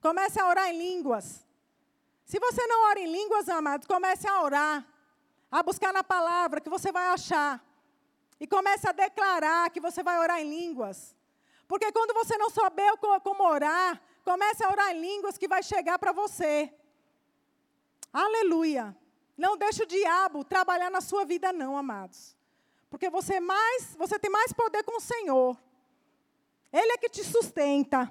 Comece 0.00 0.40
a 0.40 0.46
orar 0.46 0.68
em 0.68 0.78
línguas. 0.78 1.44
Se 2.24 2.38
você 2.38 2.66
não 2.66 2.88
ora 2.90 3.00
em 3.00 3.10
línguas, 3.10 3.48
amados, 3.48 3.86
comece 3.86 4.28
a 4.28 4.42
orar, 4.42 4.86
a 5.50 5.62
buscar 5.62 5.92
na 5.92 6.04
palavra 6.04 6.60
que 6.60 6.70
você 6.70 6.92
vai 6.92 7.08
achar. 7.08 7.62
E 8.38 8.46
comece 8.46 8.88
a 8.88 8.92
declarar 8.92 9.70
que 9.70 9.80
você 9.80 10.02
vai 10.02 10.18
orar 10.18 10.40
em 10.40 10.48
línguas. 10.48 11.16
Porque 11.66 11.90
quando 11.92 12.12
você 12.12 12.36
não 12.36 12.50
souber 12.50 12.96
como 13.22 13.44
orar, 13.44 14.00
comece 14.24 14.64
a 14.64 14.70
orar 14.70 14.90
em 14.90 15.00
línguas 15.00 15.38
que 15.38 15.48
vai 15.48 15.62
chegar 15.62 15.98
para 15.98 16.12
você. 16.12 16.72
Aleluia. 18.14 18.96
Não 19.36 19.56
deixe 19.56 19.82
o 19.82 19.86
diabo 19.86 20.44
trabalhar 20.44 20.88
na 20.88 21.00
sua 21.00 21.24
vida 21.24 21.52
não, 21.52 21.76
amados. 21.76 22.36
Porque 22.88 23.10
você 23.10 23.40
mais, 23.40 23.96
você 23.96 24.16
tem 24.20 24.30
mais 24.30 24.52
poder 24.52 24.84
com 24.84 24.98
o 24.98 25.00
Senhor. 25.00 25.58
Ele 26.72 26.92
é 26.92 26.96
que 26.96 27.08
te 27.08 27.24
sustenta. 27.24 28.08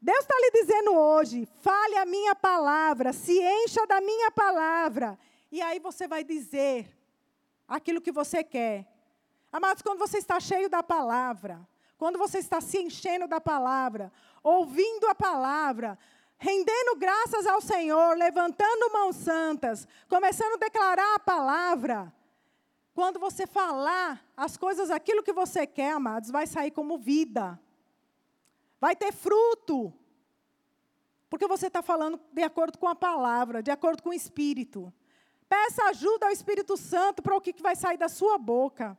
Deus 0.00 0.20
está 0.20 0.34
lhe 0.38 0.50
dizendo 0.52 0.94
hoje: 0.94 1.46
fale 1.60 1.98
a 1.98 2.06
minha 2.06 2.34
palavra, 2.34 3.12
se 3.12 3.38
encha 3.38 3.86
da 3.86 4.00
minha 4.00 4.30
palavra. 4.30 5.18
E 5.52 5.60
aí 5.60 5.78
você 5.78 6.08
vai 6.08 6.24
dizer 6.24 6.90
aquilo 7.68 8.00
que 8.00 8.10
você 8.10 8.42
quer. 8.42 8.86
Amados, 9.52 9.82
quando 9.82 9.98
você 9.98 10.16
está 10.16 10.40
cheio 10.40 10.70
da 10.70 10.82
palavra, 10.82 11.60
quando 11.98 12.18
você 12.18 12.38
está 12.38 12.62
se 12.62 12.78
enchendo 12.78 13.28
da 13.28 13.38
palavra, 13.38 14.10
ouvindo 14.42 15.06
a 15.08 15.14
palavra, 15.14 15.98
rendendo 16.40 16.96
graças 16.96 17.46
ao 17.46 17.60
Senhor, 17.60 18.16
levantando 18.16 18.92
mãos 18.92 19.14
santas, 19.14 19.86
começando 20.08 20.54
a 20.54 20.64
declarar 20.64 21.14
a 21.14 21.20
palavra, 21.20 22.12
quando 22.92 23.20
você 23.20 23.46
falar 23.46 24.20
as 24.36 24.56
coisas, 24.56 24.90
aquilo 24.90 25.22
que 25.22 25.32
você 25.32 25.64
quer, 25.66 25.92
amados, 25.92 26.30
vai 26.30 26.48
sair 26.48 26.72
como 26.72 26.98
vida 26.98 27.60
vai 28.80 28.96
ter 28.96 29.12
fruto. 29.12 29.92
Porque 31.28 31.46
você 31.46 31.66
está 31.66 31.82
falando 31.82 32.18
de 32.32 32.42
acordo 32.42 32.78
com 32.78 32.88
a 32.88 32.94
palavra, 32.94 33.62
de 33.62 33.70
acordo 33.70 34.02
com 34.02 34.08
o 34.08 34.14
Espírito. 34.14 34.92
Peça 35.48 35.84
ajuda 35.84 36.26
ao 36.26 36.32
Espírito 36.32 36.76
Santo 36.76 37.22
para 37.22 37.36
o 37.36 37.40
que 37.40 37.52
vai 37.60 37.76
sair 37.76 37.98
da 37.98 38.08
sua 38.08 38.38
boca. 38.38 38.98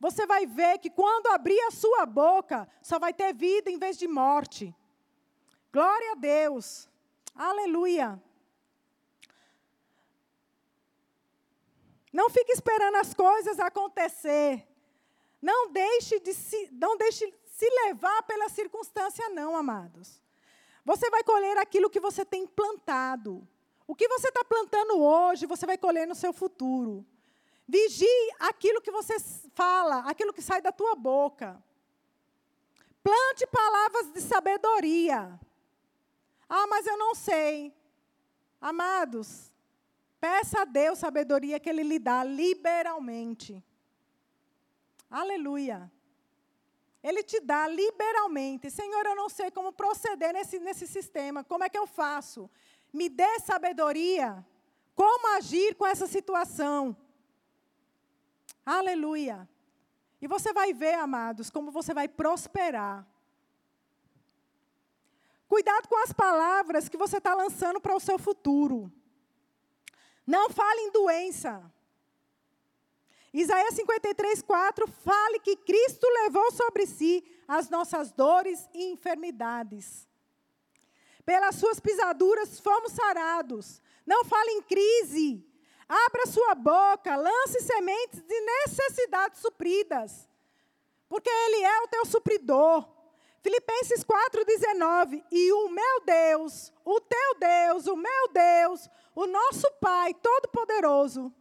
Você 0.00 0.26
vai 0.26 0.46
ver 0.46 0.78
que 0.78 0.88
quando 0.88 1.26
abrir 1.26 1.58
a 1.62 1.72
sua 1.72 2.06
boca, 2.06 2.68
só 2.80 2.98
vai 2.98 3.12
ter 3.12 3.34
vida 3.34 3.68
em 3.68 3.78
vez 3.78 3.98
de 3.98 4.06
morte. 4.06 4.74
Glória 5.72 6.12
a 6.12 6.14
Deus. 6.14 6.88
Aleluia. 7.34 8.20
Não 12.12 12.30
fique 12.30 12.52
esperando 12.52 12.96
as 12.96 13.12
coisas 13.14 13.58
acontecer. 13.58 14.66
Não 15.40 15.70
deixe 15.70 16.18
de 16.18 16.34
se, 16.34 16.68
não 16.72 16.96
deixe 16.96 17.32
se 17.44 17.68
levar 17.84 18.22
pela 18.22 18.48
circunstância, 18.48 19.28
não, 19.28 19.56
amados. 19.56 20.20
Você 20.84 21.10
vai 21.10 21.22
colher 21.22 21.58
aquilo 21.58 21.90
que 21.90 22.00
você 22.00 22.24
tem 22.24 22.46
plantado. 22.46 23.46
O 23.86 23.94
que 23.94 24.08
você 24.08 24.28
está 24.28 24.42
plantando 24.44 25.00
hoje, 25.00 25.46
você 25.46 25.66
vai 25.66 25.78
colher 25.78 26.06
no 26.06 26.14
seu 26.14 26.32
futuro. 26.32 27.06
Vigie 27.66 28.06
aquilo 28.38 28.80
que 28.80 28.90
você 28.90 29.16
fala, 29.54 29.98
aquilo 30.00 30.32
que 30.32 30.40
sai 30.40 30.62
da 30.62 30.72
tua 30.72 30.94
boca. 30.94 31.62
Plante 33.02 33.46
palavras 33.46 34.10
de 34.12 34.20
sabedoria. 34.22 35.38
Ah, 36.48 36.66
mas 36.66 36.86
eu 36.86 36.96
não 36.96 37.14
sei. 37.14 37.74
Amados, 38.60 39.52
peça 40.20 40.62
a 40.62 40.64
Deus 40.64 40.98
sabedoria 40.98 41.60
que 41.60 41.68
Ele 41.68 41.82
lhe 41.82 41.98
dá 41.98 42.24
liberalmente. 42.24 43.62
Aleluia. 45.10 45.90
Ele 47.02 47.22
te 47.22 47.40
dá 47.40 47.68
liberalmente. 47.68 48.70
Senhor, 48.70 49.06
eu 49.06 49.14
não 49.14 49.28
sei 49.28 49.50
como 49.50 49.72
proceder 49.72 50.32
nesse, 50.32 50.58
nesse 50.58 50.86
sistema. 50.86 51.44
Como 51.44 51.64
é 51.64 51.68
que 51.68 51.78
eu 51.78 51.86
faço? 51.86 52.50
Me 52.92 53.08
dê 53.08 53.38
sabedoria. 53.40 54.44
Como 54.94 55.36
agir 55.36 55.76
com 55.76 55.86
essa 55.86 56.06
situação? 56.06 56.96
Aleluia. 58.66 59.48
E 60.20 60.26
você 60.26 60.52
vai 60.52 60.74
ver, 60.74 60.94
amados, 60.94 61.48
como 61.50 61.70
você 61.70 61.94
vai 61.94 62.08
prosperar. 62.08 63.06
Cuidado 65.48 65.88
com 65.88 65.96
as 65.96 66.12
palavras 66.12 66.88
que 66.88 66.96
você 66.96 67.16
está 67.16 67.34
lançando 67.34 67.80
para 67.80 67.96
o 67.96 68.00
seu 68.00 68.18
futuro. 68.18 68.92
Não 70.26 70.50
fale 70.50 70.82
em 70.82 70.90
doença. 70.90 71.72
Isaías 73.32 73.74
53, 73.74 74.42
4 74.42 74.86
fale 74.86 75.38
que 75.40 75.56
Cristo 75.56 76.06
levou 76.22 76.52
sobre 76.52 76.86
si 76.86 77.24
as 77.46 77.70
nossas 77.70 78.12
dores 78.12 78.68
e 78.74 78.92
enfermidades. 78.92 80.06
Pelas 81.24 81.54
suas 81.56 81.80
pisaduras 81.80 82.60
fomos 82.60 82.92
sarados. 82.92 83.80
Não 84.06 84.24
fale 84.24 84.50
em 84.50 84.62
crise. 84.62 85.44
Abra 85.88 86.26
sua 86.26 86.54
boca, 86.54 87.16
lance 87.16 87.60
sementes 87.60 88.20
de 88.22 88.40
necessidades 88.40 89.40
supridas. 89.40 90.28
Porque 91.08 91.30
Ele 91.30 91.64
é 91.64 91.80
o 91.80 91.88
teu 91.88 92.04
supridor. 92.04 92.86
Filipenses 93.48 94.04
4,19. 94.04 95.24
E 95.32 95.52
o 95.52 95.70
meu 95.70 96.04
Deus, 96.04 96.70
o 96.84 97.00
teu 97.00 97.34
Deus, 97.38 97.86
o 97.86 97.96
meu 97.96 98.28
Deus, 98.28 98.90
o 99.14 99.26
nosso 99.26 99.66
Pai 99.80 100.12
Todo-Poderoso, 100.12 101.32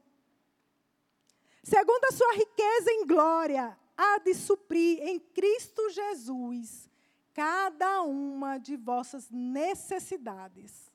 segundo 1.62 2.06
a 2.06 2.14
sua 2.14 2.32
riqueza 2.32 2.92
em 2.94 3.06
glória, 3.06 3.78
há 3.98 4.20
de 4.20 4.34
suprir 4.34 5.06
em 5.06 5.20
Cristo 5.20 5.90
Jesus 5.90 6.90
cada 7.34 8.04
uma 8.04 8.58
de 8.58 8.78
vossas 8.78 9.30
necessidades. 9.30 10.90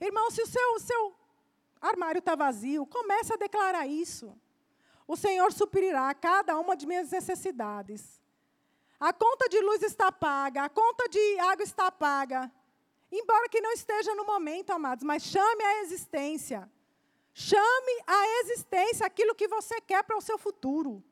Irmão, 0.00 0.30
se 0.30 0.42
o 0.42 0.46
seu, 0.46 0.78
seu 0.78 1.14
armário 1.80 2.20
está 2.20 2.36
vazio, 2.36 2.86
comece 2.86 3.34
a 3.34 3.36
declarar 3.36 3.88
isso. 3.88 4.32
O 5.08 5.16
Senhor 5.16 5.52
suprirá 5.52 6.14
cada 6.14 6.56
uma 6.56 6.76
de 6.76 6.86
minhas 6.86 7.10
necessidades. 7.10 8.21
A 9.02 9.12
conta 9.12 9.48
de 9.48 9.60
luz 9.60 9.82
está 9.82 10.12
paga, 10.12 10.62
a 10.62 10.68
conta 10.68 11.08
de 11.08 11.36
água 11.40 11.64
está 11.64 11.90
paga. 11.90 12.48
Embora 13.10 13.48
que 13.48 13.60
não 13.60 13.72
esteja 13.72 14.14
no 14.14 14.24
momento, 14.24 14.70
amados, 14.70 15.02
mas 15.02 15.24
chame 15.24 15.64
a 15.64 15.82
existência. 15.82 16.70
Chame 17.34 17.94
a 18.06 18.28
existência 18.42 19.04
aquilo 19.04 19.34
que 19.34 19.48
você 19.48 19.80
quer 19.80 20.04
para 20.04 20.16
o 20.16 20.20
seu 20.20 20.38
futuro. 20.38 21.02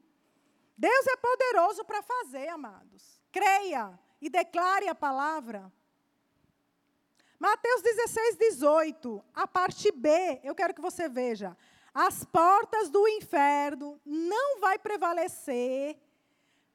Deus 0.78 1.04
é 1.08 1.16
poderoso 1.16 1.84
para 1.84 2.00
fazer, 2.00 2.46
amados. 2.46 3.20
Creia 3.32 3.98
e 4.20 4.30
declare 4.30 4.86
a 4.86 4.94
palavra. 4.94 5.72
Mateus 7.40 7.82
16, 7.82 8.36
18, 8.36 9.24
a 9.34 9.48
parte 9.48 9.90
B, 9.90 10.40
eu 10.44 10.54
quero 10.54 10.74
que 10.74 10.80
você 10.80 11.08
veja. 11.08 11.56
As 11.92 12.24
portas 12.24 12.88
do 12.88 13.08
inferno 13.08 14.00
não 14.06 14.60
vai 14.60 14.78
prevalecer. 14.78 15.98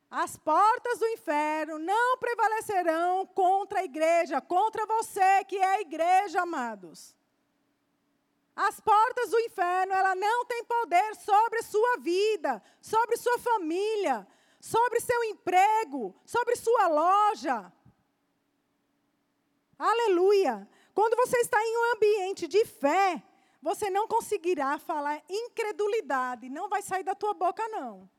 As 0.10 0.38
portas 0.38 1.00
do 1.00 1.08
inferno 1.08 1.80
não 1.80 2.18
prevalecerão 2.18 3.26
contra 3.26 3.80
a 3.80 3.84
igreja, 3.84 4.40
contra 4.40 4.86
você 4.86 5.44
que 5.46 5.58
é 5.58 5.76
a 5.76 5.82
igreja, 5.82 6.42
amados. 6.42 7.16
As 8.56 8.80
portas 8.80 9.32
do 9.32 9.40
inferno, 9.42 9.94
ela 9.94 10.16
não 10.16 10.46
tem 10.46 10.64
poder 10.64 11.16
sobre 11.16 11.62
sua 11.64 11.98
vida, 11.98 12.64
sobre 12.80 13.18
sua 13.18 13.38
família, 13.40 14.26
sobre 14.62 15.02
seu 15.02 15.24
emprego, 15.26 16.16
sobre 16.26 16.56
sua 16.56 16.88
loja. 16.88 17.74
Aleluia! 19.78 20.68
Quando 20.94 21.18
você 21.18 21.38
está 21.40 21.62
em 21.62 21.78
um 21.78 21.96
ambiente 21.96 22.48
de 22.48 22.64
fé, 22.64 23.22
você 23.62 23.90
não 23.90 24.08
conseguirá 24.08 24.80
falar 24.80 25.22
incredulidade, 25.30 26.48
não 26.48 26.70
vai 26.70 26.82
sair 26.82 27.04
da 27.04 27.14
tua 27.14 27.34
boca 27.34 27.68
não. 27.68 28.10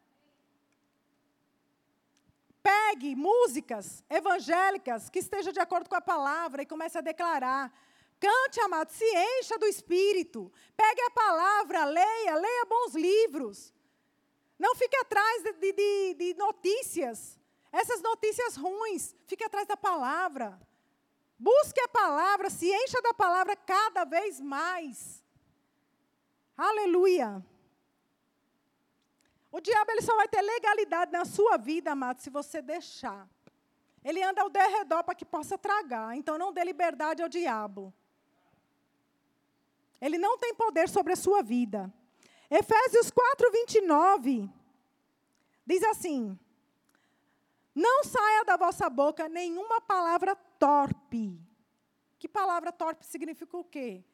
Pegue 2.66 3.14
músicas 3.14 4.02
evangélicas 4.11 5.09
que 5.09 5.20
estejam 5.20 5.52
de 5.52 5.61
acordo 5.61 5.88
com 5.88 5.94
a 5.94 6.00
palavra 6.00 6.62
e 6.62 6.66
comece 6.66 6.98
a 6.98 7.00
declarar. 7.00 7.72
Cante, 8.18 8.61
amado, 8.61 8.90
se 8.90 9.05
encha 9.05 9.57
do 9.57 9.66
Espírito. 9.66 10.52
Pegue 10.76 11.00
a 11.02 11.11
palavra, 11.11 11.85
leia, 11.85 12.35
leia 12.35 12.64
bons 12.64 12.94
livros. 12.94 13.72
Não 14.59 14.74
fique 14.74 14.96
atrás 14.96 15.44
de, 15.44 15.72
de, 15.72 16.14
de 16.14 16.35
notícias. 16.35 17.38
Essas 17.70 18.02
notícias 18.02 18.57
ruins, 18.57 19.14
fique 19.29 19.44
atrás 19.44 19.68
da 19.68 19.76
palavra. 19.76 20.61
Busque 21.38 21.81
a 21.81 21.87
palavra, 21.87 22.50
se 22.50 22.68
encha 22.68 23.00
da 23.00 23.14
palavra 23.14 23.55
cada 23.55 24.05
vez 24.05 24.40
mais. 24.40 25.22
Aleluia. 26.57 27.44
O 29.57 29.61
diabo 29.61 29.90
ele 29.90 30.03
só 30.03 30.14
vai 30.14 30.29
ter 30.29 30.42
legalidade 30.42 31.11
na 31.11 31.25
sua 31.25 31.57
vida, 31.57 31.92
amado, 31.92 32.21
se 32.21 32.29
você 32.29 32.61
deixar. 32.61 33.27
Ele 34.05 34.23
anda 34.23 34.42
ao 34.42 34.51
derredor 34.51 35.03
para 35.03 35.14
que 35.14 35.25
possa 35.25 35.57
tragar. 35.57 36.14
Então 36.14 36.37
não 36.37 36.53
dê 36.53 36.62
liberdade 36.62 37.23
ao 37.23 37.29
diabo. 37.29 37.90
Ele 39.99 40.19
não 40.19 40.37
tem 40.37 40.55
poder 40.55 40.90
sobre 40.90 41.14
a 41.14 41.16
sua 41.16 41.42
vida. 41.42 41.90
Efésios 42.51 43.11
4, 43.11 43.51
29 43.51 44.47
diz 45.64 45.83
assim: 45.85 46.38
Não 47.75 48.05
saia 48.05 48.45
da 48.45 48.59
vossa 48.59 48.90
boca 48.90 49.27
nenhuma 49.27 49.81
palavra 49.81 50.37
torpe. 50.59 51.40
Que 52.19 52.29
palavra 52.29 52.71
torpe 52.71 53.07
significa 53.07 53.57
o 53.57 53.64
quê? 53.64 54.05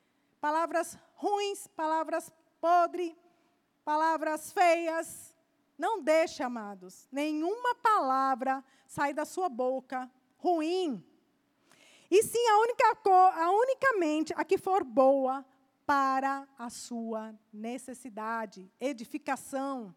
Palavras 0.41 0.97
ruins, 1.17 1.67
palavras 1.67 2.33
podres, 2.61 3.13
palavras 3.85 4.53
feias. 4.53 5.32
Não 5.83 6.01
deixe, 6.01 6.45
amados, 6.45 7.09
nenhuma 7.11 7.75
palavra 7.75 8.63
sair 8.87 9.13
da 9.13 9.25
sua 9.25 9.49
boca 9.49 10.09
ruim. 10.37 11.05
E 12.09 12.23
sim 12.23 12.47
a 12.51 12.59
única, 12.61 12.85
a 13.35 13.51
unicamente 13.51 14.33
a 14.37 14.45
que 14.45 14.57
for 14.57 14.85
boa, 14.85 15.45
para 15.85 16.47
a 16.57 16.71
sua 16.71 17.35
necessidade, 17.53 18.71
edificação. 18.81 19.93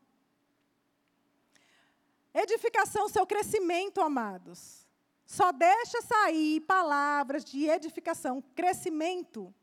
Edificação, 2.34 3.08
seu 3.08 3.28
crescimento, 3.28 4.02
amados. 4.02 4.88
Só 5.24 5.52
deixa 5.52 6.02
sair 6.02 6.62
palavras 6.62 7.46
de 7.46 7.70
edificação, 7.70 8.42
crescimento. 8.56 9.54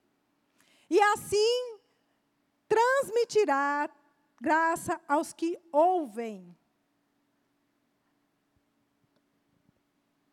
E 0.89 1.01
assim 1.01 1.81
transmitirá 2.69 3.91
graça 4.43 5.01
aos 5.07 5.33
que 5.33 5.57
ouvem. 5.71 6.37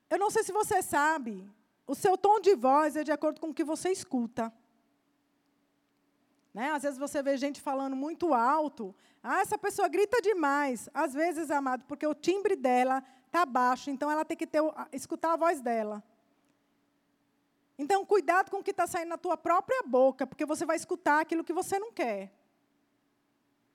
Eu 0.10 0.18
não 0.18 0.32
sei 0.32 0.44
se 0.44 0.52
você 0.52 0.82
sabe, 0.82 1.48
o 1.86 1.94
seu 1.94 2.18
tom 2.18 2.40
de 2.40 2.56
voz 2.56 2.96
é 2.96 3.04
de 3.04 3.12
acordo 3.12 3.40
com 3.40 3.50
o 3.50 3.54
que 3.54 3.64
você 3.64 3.92
escuta. 3.92 4.52
Né? 6.52 6.72
Às 6.72 6.82
vezes 6.82 6.98
você 6.98 7.22
vê 7.22 7.38
gente 7.38 7.62
falando 7.62 7.96
muito 7.96 8.34
alto. 8.34 8.96
Ah, 9.22 9.42
essa 9.42 9.60
pessoa 9.60 9.88
grita 9.88 10.20
demais. 10.20 10.90
Às 10.92 11.14
vezes, 11.14 11.52
amado, 11.52 11.84
porque 11.88 12.08
o 12.08 12.16
timbre 12.16 12.56
dela 12.56 13.04
está 13.28 13.46
baixo, 13.46 13.92
então 13.92 14.10
ela 14.10 14.26
tem 14.26 14.36
que 14.36 14.48
ter, 14.48 14.62
escutar 14.92 15.34
a 15.34 15.38
voz 15.38 15.62
dela. 15.62 16.04
Então, 17.78 18.04
cuidado 18.04 18.50
com 18.50 18.58
o 18.58 18.64
que 18.64 18.72
está 18.72 18.88
saindo 18.88 19.10
na 19.10 19.18
tua 19.18 19.38
própria 19.38 19.84
boca, 19.84 20.26
porque 20.26 20.46
você 20.48 20.66
vai 20.66 20.78
escutar 20.78 21.22
aquilo 21.22 21.44
que 21.44 21.54
você 21.54 21.78
não 21.78 21.92
quer. 21.94 22.39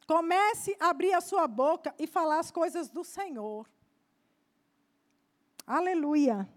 Comece 0.06 0.76
a 0.78 0.90
abrir 0.90 1.12
a 1.14 1.20
sua 1.20 1.46
boca 1.46 1.94
e 1.98 2.06
falar 2.06 2.38
as 2.38 2.50
coisas 2.50 2.90
do 2.90 3.02
Senhor. 3.02 3.68
Aleluia. 5.66 6.48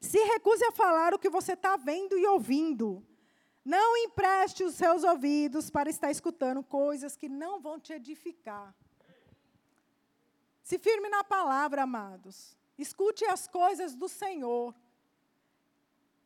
Se 0.00 0.18
recuse 0.24 0.64
a 0.64 0.72
falar 0.72 1.14
o 1.14 1.18
que 1.18 1.28
você 1.28 1.52
está 1.52 1.76
vendo 1.76 2.16
e 2.16 2.26
ouvindo. 2.26 3.04
Não 3.64 3.96
empreste 3.96 4.64
os 4.64 4.74
seus 4.74 5.04
ouvidos 5.04 5.70
para 5.70 5.88
estar 5.88 6.10
escutando 6.10 6.62
coisas 6.62 7.16
que 7.16 7.28
não 7.28 7.60
vão 7.60 7.78
te 7.78 7.92
edificar. 7.92 8.74
Se 10.62 10.78
firme 10.78 11.08
na 11.08 11.22
palavra, 11.22 11.82
amados. 11.82 12.56
Escute 12.78 13.24
as 13.24 13.46
coisas 13.46 13.94
do 13.94 14.08
Senhor. 14.08 14.74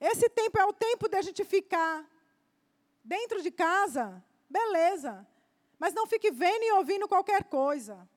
Esse 0.00 0.28
tempo 0.28 0.58
é 0.58 0.64
o 0.64 0.72
tempo 0.72 1.08
de 1.08 1.16
a 1.16 1.22
gente 1.22 1.44
ficar 1.44 2.06
dentro 3.02 3.42
de 3.42 3.50
casa, 3.50 4.22
beleza. 4.48 5.26
Mas 5.78 5.94
não 5.94 6.06
fique 6.06 6.30
vendo 6.30 6.62
e 6.62 6.72
ouvindo 6.72 7.08
qualquer 7.08 7.44
coisa. 7.44 8.08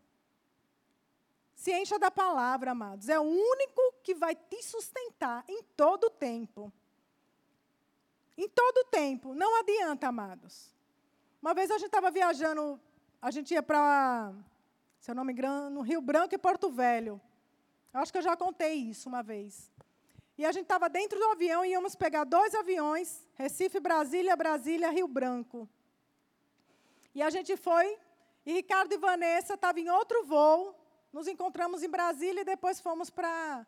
Se 1.53 1.73
encha 1.73 1.99
da 1.99 2.09
palavra, 2.09 2.71
amados. 2.71 3.09
É 3.09 3.19
o 3.19 3.23
único 3.23 3.81
que 4.01 4.15
vai 4.15 4.33
te 4.33 4.63
sustentar 4.63 5.43
em 5.47 5.61
todo 5.75 6.05
o 6.05 6.09
tempo. 6.09 6.71
Em 8.37 8.47
todo 8.47 8.77
o 8.77 8.85
tempo. 8.85 9.33
Não 9.33 9.59
adianta, 9.59 10.07
amados. 10.07 10.73
Uma 11.41 11.53
vez 11.53 11.69
a 11.69 11.77
gente 11.77 11.87
estava 11.87 12.09
viajando, 12.11 12.79
a 13.21 13.31
gente 13.31 13.53
ia 13.53 13.61
para, 13.61 14.33
se 14.99 15.11
eu 15.11 15.15
não 15.15 15.25
me 15.25 15.33
engano, 15.33 15.81
Rio 15.81 16.01
Branco 16.01 16.33
e 16.33 16.37
Porto 16.37 16.69
Velho. 16.69 17.19
Eu 17.93 17.99
acho 17.99 18.11
que 18.11 18.17
eu 18.17 18.21
já 18.21 18.37
contei 18.37 18.75
isso 18.75 19.09
uma 19.09 19.21
vez. 19.21 19.69
E 20.37 20.45
a 20.45 20.51
gente 20.53 20.63
estava 20.63 20.87
dentro 20.87 21.19
do 21.19 21.25
avião 21.31 21.65
e 21.65 21.71
íamos 21.71 21.95
pegar 21.95 22.23
dois 22.23 22.55
aviões, 22.55 23.27
Recife, 23.35 23.79
Brasília, 23.81 24.35
Brasília, 24.37 24.89
Rio 24.89 25.07
Branco. 25.07 25.67
E 27.13 27.21
a 27.21 27.29
gente 27.29 27.57
foi, 27.57 27.97
e 28.45 28.53
Ricardo 28.53 28.93
e 28.93 28.97
Vanessa 28.97 29.55
estavam 29.55 29.81
em 29.81 29.89
outro 29.89 30.25
voo, 30.25 30.75
nos 31.11 31.27
encontramos 31.27 31.83
em 31.83 31.89
Brasília 31.89 32.41
e 32.41 32.45
depois 32.45 32.79
fomos 32.79 33.09
para. 33.09 33.65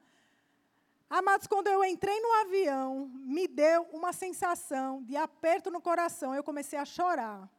Amados, 1.09 1.47
quando 1.47 1.67
eu 1.67 1.83
entrei 1.83 2.19
no 2.21 2.31
avião, 2.41 3.11
me 3.13 3.47
deu 3.47 3.83
uma 3.91 4.13
sensação 4.13 5.03
de 5.03 5.15
aperto 5.15 5.69
no 5.69 5.81
coração. 5.81 6.33
Eu 6.33 6.43
comecei 6.43 6.79
a 6.79 6.85
chorar. 6.85 7.49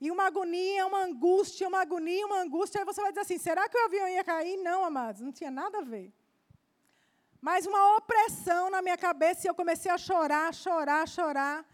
E 0.00 0.10
uma 0.10 0.26
agonia, 0.26 0.86
uma 0.86 1.04
angústia, 1.04 1.68
uma 1.68 1.80
agonia, 1.80 2.26
uma 2.26 2.40
angústia. 2.40 2.80
Aí 2.80 2.84
você 2.84 3.00
vai 3.00 3.12
dizer 3.12 3.20
assim: 3.20 3.38
será 3.38 3.68
que 3.68 3.78
o 3.78 3.84
avião 3.84 4.08
ia 4.08 4.24
cair? 4.24 4.56
Não, 4.56 4.84
amados, 4.84 5.20
não 5.20 5.32
tinha 5.32 5.50
nada 5.50 5.78
a 5.78 5.82
ver. 5.82 6.12
Mas 7.40 7.66
uma 7.66 7.96
opressão 7.96 8.68
na 8.68 8.82
minha 8.82 8.96
cabeça 8.96 9.46
e 9.46 9.48
eu 9.48 9.54
comecei 9.54 9.90
a 9.90 9.98
chorar, 9.98 10.52
chorar, 10.52 11.08
chorar. 11.08 11.64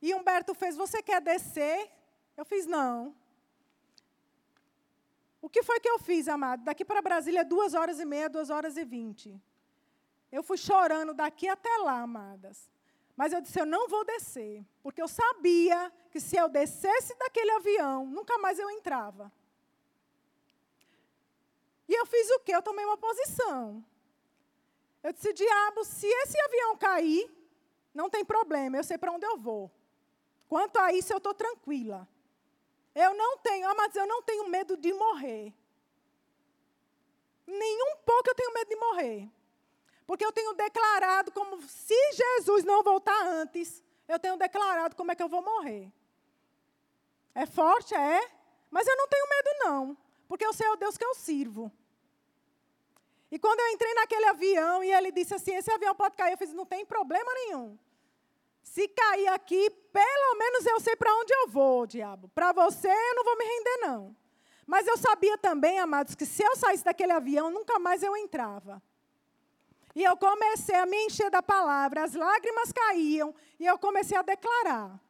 E 0.00 0.14
Humberto 0.14 0.54
fez: 0.54 0.76
Você 0.76 1.02
quer 1.02 1.20
descer? 1.20 1.90
Eu 2.36 2.44
fiz: 2.44 2.66
Não. 2.66 3.14
O 5.40 5.48
que 5.48 5.62
foi 5.62 5.78
que 5.78 5.88
eu 5.88 5.98
fiz, 5.98 6.26
amado? 6.28 6.64
Daqui 6.64 6.84
para 6.84 7.00
Brasília, 7.00 7.44
duas 7.44 7.74
horas 7.74 8.00
e 8.00 8.04
meia, 8.04 8.28
duas 8.28 8.50
horas 8.50 8.76
e 8.76 8.84
vinte. 8.84 9.40
Eu 10.30 10.42
fui 10.42 10.56
chorando 10.56 11.14
daqui 11.14 11.48
até 11.48 11.76
lá, 11.78 12.00
amadas. 12.00 12.68
Mas 13.16 13.32
eu 13.32 13.40
disse: 13.40 13.58
eu 13.58 13.66
não 13.66 13.88
vou 13.88 14.04
descer. 14.04 14.64
Porque 14.82 15.00
eu 15.00 15.08
sabia 15.08 15.92
que 16.10 16.20
se 16.20 16.36
eu 16.36 16.48
descesse 16.48 17.14
daquele 17.16 17.50
avião, 17.52 18.06
nunca 18.06 18.36
mais 18.38 18.58
eu 18.58 18.70
entrava. 18.70 19.32
E 21.88 21.94
eu 21.94 22.04
fiz 22.06 22.28
o 22.30 22.40
quê? 22.40 22.54
Eu 22.54 22.62
tomei 22.62 22.84
uma 22.84 22.98
posição. 22.98 23.84
Eu 25.02 25.12
disse: 25.12 25.32
diabo, 25.32 25.84
se 25.84 26.06
esse 26.06 26.38
avião 26.40 26.76
cair, 26.76 27.30
não 27.94 28.10
tem 28.10 28.24
problema, 28.24 28.76
eu 28.76 28.84
sei 28.84 28.98
para 28.98 29.12
onde 29.12 29.24
eu 29.24 29.38
vou. 29.38 29.70
Quanto 30.48 30.78
a 30.78 30.92
isso, 30.92 31.12
eu 31.12 31.18
estou 31.18 31.34
tranquila. 31.34 32.08
Eu 32.94 33.14
não 33.14 33.38
tenho, 33.38 33.74
mas 33.76 33.94
eu 33.94 34.06
não 34.06 34.22
tenho 34.22 34.48
medo 34.48 34.76
de 34.76 34.92
morrer. 34.92 35.52
Nenhum 37.46 37.96
pouco 38.04 38.30
eu 38.30 38.34
tenho 38.34 38.52
medo 38.54 38.68
de 38.68 38.76
morrer. 38.76 39.30
Porque 40.06 40.24
eu 40.24 40.32
tenho 40.32 40.54
declarado 40.54 41.32
como 41.32 41.60
se 41.62 41.94
Jesus 42.12 42.64
não 42.64 42.82
voltar 42.82 43.26
antes, 43.26 43.82
eu 44.08 44.18
tenho 44.18 44.36
declarado 44.36 44.94
como 44.94 45.10
é 45.10 45.16
que 45.16 45.22
eu 45.22 45.28
vou 45.28 45.42
morrer. 45.42 45.92
É 47.34 47.44
forte, 47.44 47.94
é? 47.94 48.30
Mas 48.70 48.86
eu 48.86 48.96
não 48.96 49.08
tenho 49.08 49.28
medo, 49.28 49.50
não. 49.64 49.96
Porque 50.28 50.46
eu 50.46 50.52
sei 50.52 50.68
o 50.68 50.76
Deus 50.76 50.96
que 50.96 51.04
eu 51.04 51.14
sirvo. 51.14 51.70
E 53.30 53.38
quando 53.38 53.60
eu 53.60 53.68
entrei 53.68 53.92
naquele 53.94 54.26
avião 54.26 54.82
e 54.82 54.92
ele 54.92 55.10
disse 55.10 55.34
assim: 55.34 55.54
esse 55.54 55.70
avião 55.70 55.94
pode 55.94 56.16
cair, 56.16 56.32
eu 56.32 56.38
fiz: 56.38 56.52
não 56.52 56.64
tem 56.64 56.86
problema 56.86 57.32
nenhum. 57.34 57.78
Se 58.66 58.88
cair 58.88 59.28
aqui, 59.28 59.70
pelo 59.70 60.34
menos 60.36 60.66
eu 60.66 60.78
sei 60.80 60.96
para 60.96 61.14
onde 61.14 61.32
eu 61.32 61.48
vou, 61.48 61.86
diabo. 61.86 62.28
Para 62.34 62.52
você, 62.52 62.88
eu 62.88 63.14
não 63.14 63.24
vou 63.24 63.38
me 63.38 63.44
render, 63.44 63.76
não. 63.86 64.16
Mas 64.66 64.86
eu 64.88 64.98
sabia 64.98 65.38
também, 65.38 65.78
amados, 65.78 66.16
que 66.16 66.26
se 66.26 66.42
eu 66.42 66.56
saísse 66.56 66.84
daquele 66.84 67.12
avião, 67.12 67.48
nunca 67.48 67.78
mais 67.78 68.02
eu 68.02 68.14
entrava. 68.16 68.82
E 69.94 70.02
eu 70.02 70.16
comecei 70.16 70.74
a 70.74 70.84
me 70.84 71.06
encher 71.06 71.30
da 71.30 71.42
palavra, 71.42 72.02
as 72.02 72.14
lágrimas 72.14 72.72
caíam, 72.72 73.34
e 73.58 73.64
eu 73.64 73.78
comecei 73.78 74.18
a 74.18 74.22
declarar. 74.22 75.00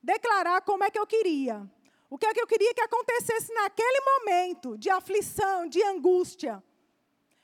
Declarar 0.00 0.62
como 0.62 0.84
é 0.84 0.90
que 0.90 0.98
eu 0.98 1.06
queria. 1.06 1.68
O 2.08 2.16
que 2.16 2.24
é 2.24 2.32
que 2.32 2.40
eu 2.40 2.46
queria 2.46 2.72
que 2.72 2.80
acontecesse 2.80 3.52
naquele 3.52 4.00
momento 4.00 4.78
de 4.78 4.88
aflição, 4.88 5.66
de 5.66 5.82
angústia. 5.82 6.62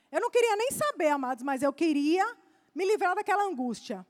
Eu 0.09 0.21
não 0.21 0.31
queria 0.31 0.55
nem 0.55 0.71
saber, 0.71 1.09
amados, 1.09 1.43
mas 1.43 1.61
eu 1.61 1.73
queria 1.73 2.25
me 2.73 2.85
livrar 2.85 3.13
daquela 3.13 3.43
angústia. 3.43 4.07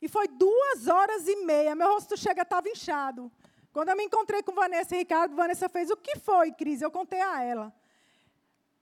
E 0.00 0.08
foi 0.08 0.28
duas 0.28 0.86
horas 0.86 1.26
e 1.26 1.36
meia. 1.44 1.74
Meu 1.74 1.88
rosto 1.88 2.16
chega, 2.16 2.42
estava 2.42 2.68
inchado. 2.68 3.30
Quando 3.72 3.90
eu 3.90 3.96
me 3.96 4.04
encontrei 4.04 4.42
com 4.42 4.52
Vanessa 4.52 4.94
e 4.94 4.98
Ricardo, 4.98 5.34
Vanessa 5.34 5.68
fez: 5.68 5.90
O 5.90 5.96
que 5.96 6.18
foi, 6.18 6.52
Cris? 6.52 6.80
Eu 6.80 6.90
contei 6.90 7.20
a 7.20 7.42
ela. 7.42 7.72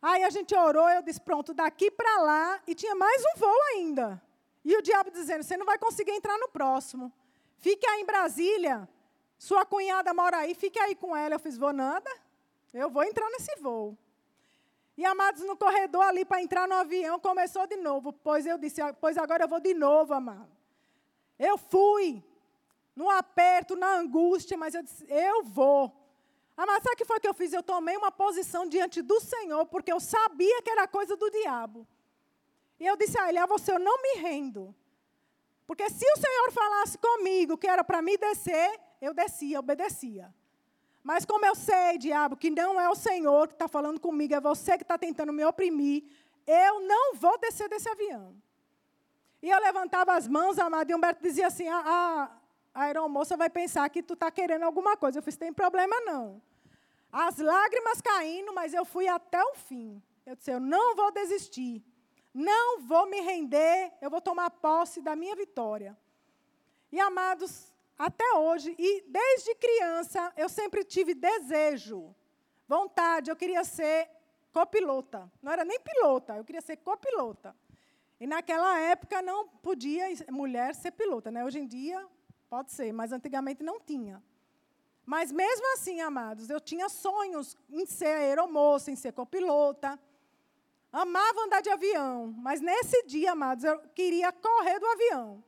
Aí 0.00 0.22
a 0.24 0.30
gente 0.30 0.54
orou, 0.54 0.88
eu 0.88 1.02
disse: 1.02 1.20
Pronto, 1.20 1.52
daqui 1.54 1.90
para 1.90 2.22
lá. 2.22 2.60
E 2.66 2.74
tinha 2.74 2.94
mais 2.94 3.22
um 3.22 3.38
voo 3.38 3.62
ainda. 3.74 4.22
E 4.64 4.76
o 4.76 4.82
diabo 4.82 5.10
dizendo: 5.10 5.42
Você 5.42 5.56
não 5.56 5.66
vai 5.66 5.78
conseguir 5.78 6.12
entrar 6.12 6.38
no 6.38 6.48
próximo. 6.48 7.12
Fique 7.58 7.86
aí 7.86 8.02
em 8.02 8.06
Brasília. 8.06 8.88
Sua 9.38 9.64
cunhada 9.66 10.14
mora 10.14 10.38
aí, 10.38 10.54
fique 10.54 10.78
aí 10.78 10.94
com 10.94 11.16
ela. 11.16 11.34
Eu 11.34 11.40
fiz: 11.40 11.56
Vou 11.56 11.72
nada. 11.72 12.10
Eu 12.72 12.90
vou 12.90 13.04
entrar 13.04 13.28
nesse 13.30 13.54
voo. 13.60 13.96
E 14.96 15.04
amados, 15.04 15.42
no 15.42 15.56
corredor 15.56 16.02
ali 16.02 16.24
para 16.24 16.42
entrar 16.42 16.66
no 16.66 16.74
avião, 16.74 17.18
começou 17.20 17.66
de 17.66 17.76
novo. 17.76 18.12
Pois 18.12 18.46
eu 18.46 18.56
disse: 18.56 18.80
Pois 19.00 19.18
agora 19.18 19.44
eu 19.44 19.48
vou 19.48 19.60
de 19.60 19.74
novo, 19.74 20.14
amado. 20.14 20.55
Eu 21.38 21.58
fui 21.58 22.22
no 22.94 23.10
aperto, 23.10 23.76
na 23.76 23.96
angústia, 23.96 24.56
mas 24.56 24.74
eu 24.74 24.82
disse, 24.82 25.04
eu 25.08 25.42
vou. 25.44 25.92
Ah, 26.56 26.64
mas 26.64 26.82
sabe 26.82 26.94
o 26.94 26.96
que 26.96 27.04
foi 27.04 27.20
que 27.20 27.28
eu 27.28 27.34
fiz? 27.34 27.52
Eu 27.52 27.62
tomei 27.62 27.96
uma 27.96 28.10
posição 28.10 28.66
diante 28.66 29.02
do 29.02 29.20
Senhor, 29.20 29.66
porque 29.66 29.92
eu 29.92 30.00
sabia 30.00 30.62
que 30.62 30.70
era 30.70 30.88
coisa 30.88 31.14
do 31.14 31.30
diabo. 31.30 31.86
E 32.80 32.86
eu 32.86 32.96
disse 32.96 33.18
a 33.18 33.28
ele, 33.28 33.38
a 33.38 33.46
você 33.46 33.72
eu 33.72 33.78
não 33.78 34.00
me 34.00 34.20
rendo. 34.20 34.74
Porque 35.66 35.90
se 35.90 36.04
o 36.04 36.16
Senhor 36.16 36.52
falasse 36.52 36.96
comigo 36.96 37.58
que 37.58 37.66
era 37.66 37.84
para 37.84 38.00
me 38.00 38.16
descer, 38.16 38.80
eu 39.00 39.12
descia, 39.12 39.60
obedecia. 39.60 40.34
Mas 41.02 41.24
como 41.24 41.44
eu 41.44 41.54
sei, 41.54 41.98
diabo, 41.98 42.36
que 42.36 42.50
não 42.50 42.80
é 42.80 42.88
o 42.88 42.94
Senhor 42.94 43.48
que 43.48 43.54
está 43.54 43.68
falando 43.68 44.00
comigo, 44.00 44.34
é 44.34 44.40
você 44.40 44.76
que 44.76 44.82
está 44.84 44.96
tentando 44.96 45.32
me 45.32 45.44
oprimir, 45.44 46.04
eu 46.46 46.80
não 46.80 47.14
vou 47.14 47.38
descer 47.38 47.68
desse 47.68 47.88
avião. 47.88 48.34
E 49.46 49.48
eu 49.48 49.60
levantava 49.60 50.16
as 50.16 50.26
mãos, 50.26 50.58
amado, 50.58 50.90
e 50.90 50.94
Humberto 50.96 51.22
dizia 51.22 51.46
assim: 51.46 51.68
a, 51.68 51.78
a, 51.78 52.30
a 52.74 52.82
aeromoça 52.82 53.36
vai 53.36 53.48
pensar 53.48 53.88
que 53.88 54.02
tu 54.02 54.14
está 54.14 54.28
querendo 54.28 54.64
alguma 54.64 54.96
coisa. 54.96 55.20
Eu 55.20 55.22
fiz: 55.22 55.36
tem 55.36 55.52
problema 55.52 56.00
não. 56.00 56.42
As 57.12 57.38
lágrimas 57.38 58.00
caindo, 58.00 58.52
mas 58.52 58.74
eu 58.74 58.84
fui 58.84 59.06
até 59.06 59.40
o 59.40 59.54
fim. 59.54 60.02
Eu 60.26 60.34
disse: 60.34 60.50
eu 60.50 60.58
não 60.58 60.96
vou 60.96 61.12
desistir. 61.12 61.80
Não 62.34 62.80
vou 62.80 63.08
me 63.08 63.20
render. 63.20 63.92
Eu 64.00 64.10
vou 64.10 64.20
tomar 64.20 64.50
posse 64.50 65.00
da 65.00 65.14
minha 65.14 65.36
vitória. 65.36 65.96
E 66.90 66.98
amados, 66.98 67.72
até 67.96 68.28
hoje, 68.34 68.74
e 68.76 69.04
desde 69.06 69.54
criança, 69.54 70.32
eu 70.36 70.48
sempre 70.48 70.82
tive 70.82 71.14
desejo, 71.14 72.12
vontade, 72.66 73.30
eu 73.30 73.36
queria 73.36 73.62
ser 73.62 74.10
copilota. 74.52 75.30
Não 75.40 75.52
era 75.52 75.64
nem 75.64 75.78
pilota, 75.78 76.34
eu 76.34 76.44
queria 76.44 76.60
ser 76.60 76.78
copilota. 76.78 77.54
E 78.18 78.26
naquela 78.26 78.78
época 78.80 79.20
não 79.20 79.48
podia 79.48 80.06
mulher 80.30 80.74
ser 80.74 80.90
pilota, 80.92 81.30
né? 81.30 81.44
Hoje 81.44 81.58
em 81.58 81.66
dia 81.66 82.06
pode 82.48 82.72
ser, 82.72 82.92
mas 82.92 83.12
antigamente 83.12 83.62
não 83.62 83.78
tinha. 83.78 84.22
Mas 85.04 85.30
mesmo 85.30 85.72
assim, 85.74 86.00
amados, 86.00 86.50
eu 86.50 86.60
tinha 86.60 86.88
sonhos 86.88 87.56
em 87.70 87.86
ser 87.86 88.16
aeromoça, 88.16 88.90
em 88.90 88.96
ser 88.96 89.12
copilota. 89.12 89.98
Amava 90.92 91.42
andar 91.42 91.60
de 91.60 91.68
avião, 91.68 92.34
mas 92.38 92.60
nesse 92.60 93.02
dia, 93.04 93.32
amados, 93.32 93.64
eu 93.64 93.78
queria 93.94 94.32
correr 94.32 94.80
do 94.80 94.86
avião. 94.86 95.44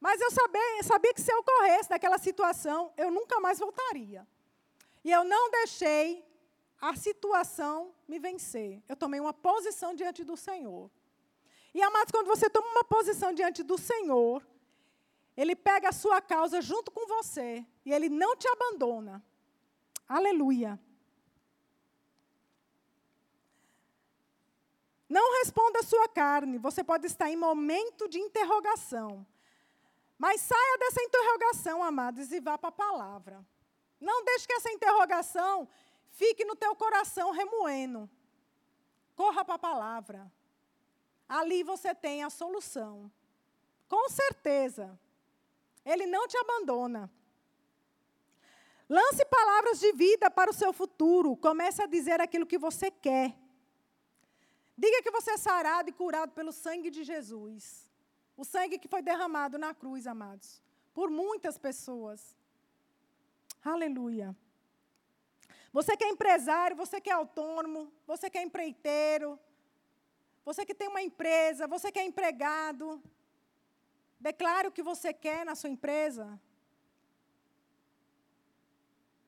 Mas 0.00 0.20
eu 0.20 0.30
sabia, 0.30 0.82
sabia 0.82 1.12
que 1.12 1.20
se 1.20 1.32
eu 1.32 1.42
corresse 1.42 1.88
daquela 1.88 2.18
situação, 2.18 2.92
eu 2.96 3.10
nunca 3.10 3.40
mais 3.40 3.58
voltaria. 3.58 4.26
E 5.04 5.10
eu 5.10 5.24
não 5.24 5.50
deixei 5.50 6.24
a 6.80 6.94
situação 6.94 7.94
me 8.06 8.18
vencer. 8.18 8.82
Eu 8.88 8.96
tomei 8.96 9.18
uma 9.18 9.32
posição 9.32 9.94
diante 9.94 10.22
do 10.22 10.36
Senhor. 10.36 10.90
E 11.76 11.82
amados, 11.82 12.10
quando 12.10 12.26
você 12.26 12.48
toma 12.48 12.66
uma 12.68 12.84
posição 12.84 13.34
diante 13.34 13.62
do 13.62 13.76
Senhor, 13.76 14.42
Ele 15.36 15.54
pega 15.54 15.90
a 15.90 15.92
sua 15.92 16.22
causa 16.22 16.62
junto 16.62 16.90
com 16.90 17.06
você 17.06 17.66
e 17.84 17.92
Ele 17.92 18.08
não 18.08 18.34
te 18.34 18.48
abandona. 18.48 19.22
Aleluia. 20.08 20.80
Não 25.06 25.38
responda 25.40 25.80
a 25.80 25.82
sua 25.82 26.08
carne. 26.08 26.56
Você 26.56 26.82
pode 26.82 27.06
estar 27.06 27.28
em 27.28 27.36
momento 27.36 28.08
de 28.08 28.18
interrogação. 28.20 29.26
Mas 30.16 30.40
saia 30.40 30.78
dessa 30.78 31.02
interrogação, 31.02 31.84
amados, 31.84 32.32
e 32.32 32.40
vá 32.40 32.56
para 32.56 32.70
a 32.70 32.72
palavra. 32.72 33.46
Não 34.00 34.24
deixe 34.24 34.46
que 34.46 34.54
essa 34.54 34.72
interrogação 34.72 35.68
fique 36.08 36.42
no 36.46 36.56
teu 36.56 36.74
coração 36.74 37.32
remoendo. 37.32 38.08
Corra 39.14 39.44
para 39.44 39.56
a 39.56 39.58
palavra. 39.58 40.32
Ali 41.28 41.62
você 41.62 41.94
tem 41.94 42.22
a 42.22 42.30
solução. 42.30 43.10
Com 43.88 44.08
certeza. 44.08 44.98
Ele 45.84 46.06
não 46.06 46.26
te 46.26 46.36
abandona. 46.36 47.10
Lance 48.88 49.24
palavras 49.24 49.80
de 49.80 49.92
vida 49.92 50.30
para 50.30 50.50
o 50.50 50.54
seu 50.54 50.72
futuro. 50.72 51.36
Comece 51.36 51.82
a 51.82 51.86
dizer 51.86 52.20
aquilo 52.20 52.46
que 52.46 52.58
você 52.58 52.90
quer. 52.90 53.36
Diga 54.78 55.02
que 55.02 55.10
você 55.10 55.32
é 55.32 55.36
sarado 55.36 55.88
e 55.88 55.92
curado 55.92 56.32
pelo 56.32 56.52
sangue 56.52 56.90
de 56.90 57.02
Jesus. 57.02 57.90
O 58.36 58.44
sangue 58.44 58.78
que 58.78 58.88
foi 58.88 59.00
derramado 59.00 59.58
na 59.58 59.74
cruz, 59.74 60.06
amados, 60.06 60.62
por 60.92 61.10
muitas 61.10 61.56
pessoas. 61.56 62.36
Aleluia. 63.64 64.36
Você 65.72 65.96
que 65.96 66.04
é 66.04 66.08
empresário, 66.08 66.76
você 66.76 67.00
que 67.00 67.10
é 67.10 67.12
autônomo, 67.12 67.92
você 68.06 68.30
que 68.30 68.38
é 68.38 68.42
empreiteiro, 68.42 69.38
você 70.46 70.64
que 70.64 70.76
tem 70.76 70.86
uma 70.86 71.02
empresa, 71.02 71.66
você 71.66 71.90
que 71.90 71.98
é 71.98 72.04
empregado, 72.04 73.02
declare 74.20 74.68
o 74.68 74.70
que 74.70 74.80
você 74.80 75.12
quer 75.12 75.44
na 75.44 75.56
sua 75.56 75.68
empresa. 75.68 76.40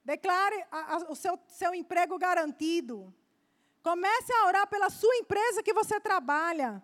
Declare 0.05 0.65
a, 0.71 0.95
a, 0.95 0.97
o 1.11 1.17
seu, 1.17 1.37
seu 1.49 1.75
emprego 1.75 2.17
garantido. 2.19 3.13
Comece 3.83 4.33
a 4.33 4.47
orar 4.47 4.69
pela 4.69 4.89
sua 4.91 5.17
empresa 5.17 5.61
que 5.61 5.73
você 5.73 5.99
trabalha, 5.99 6.81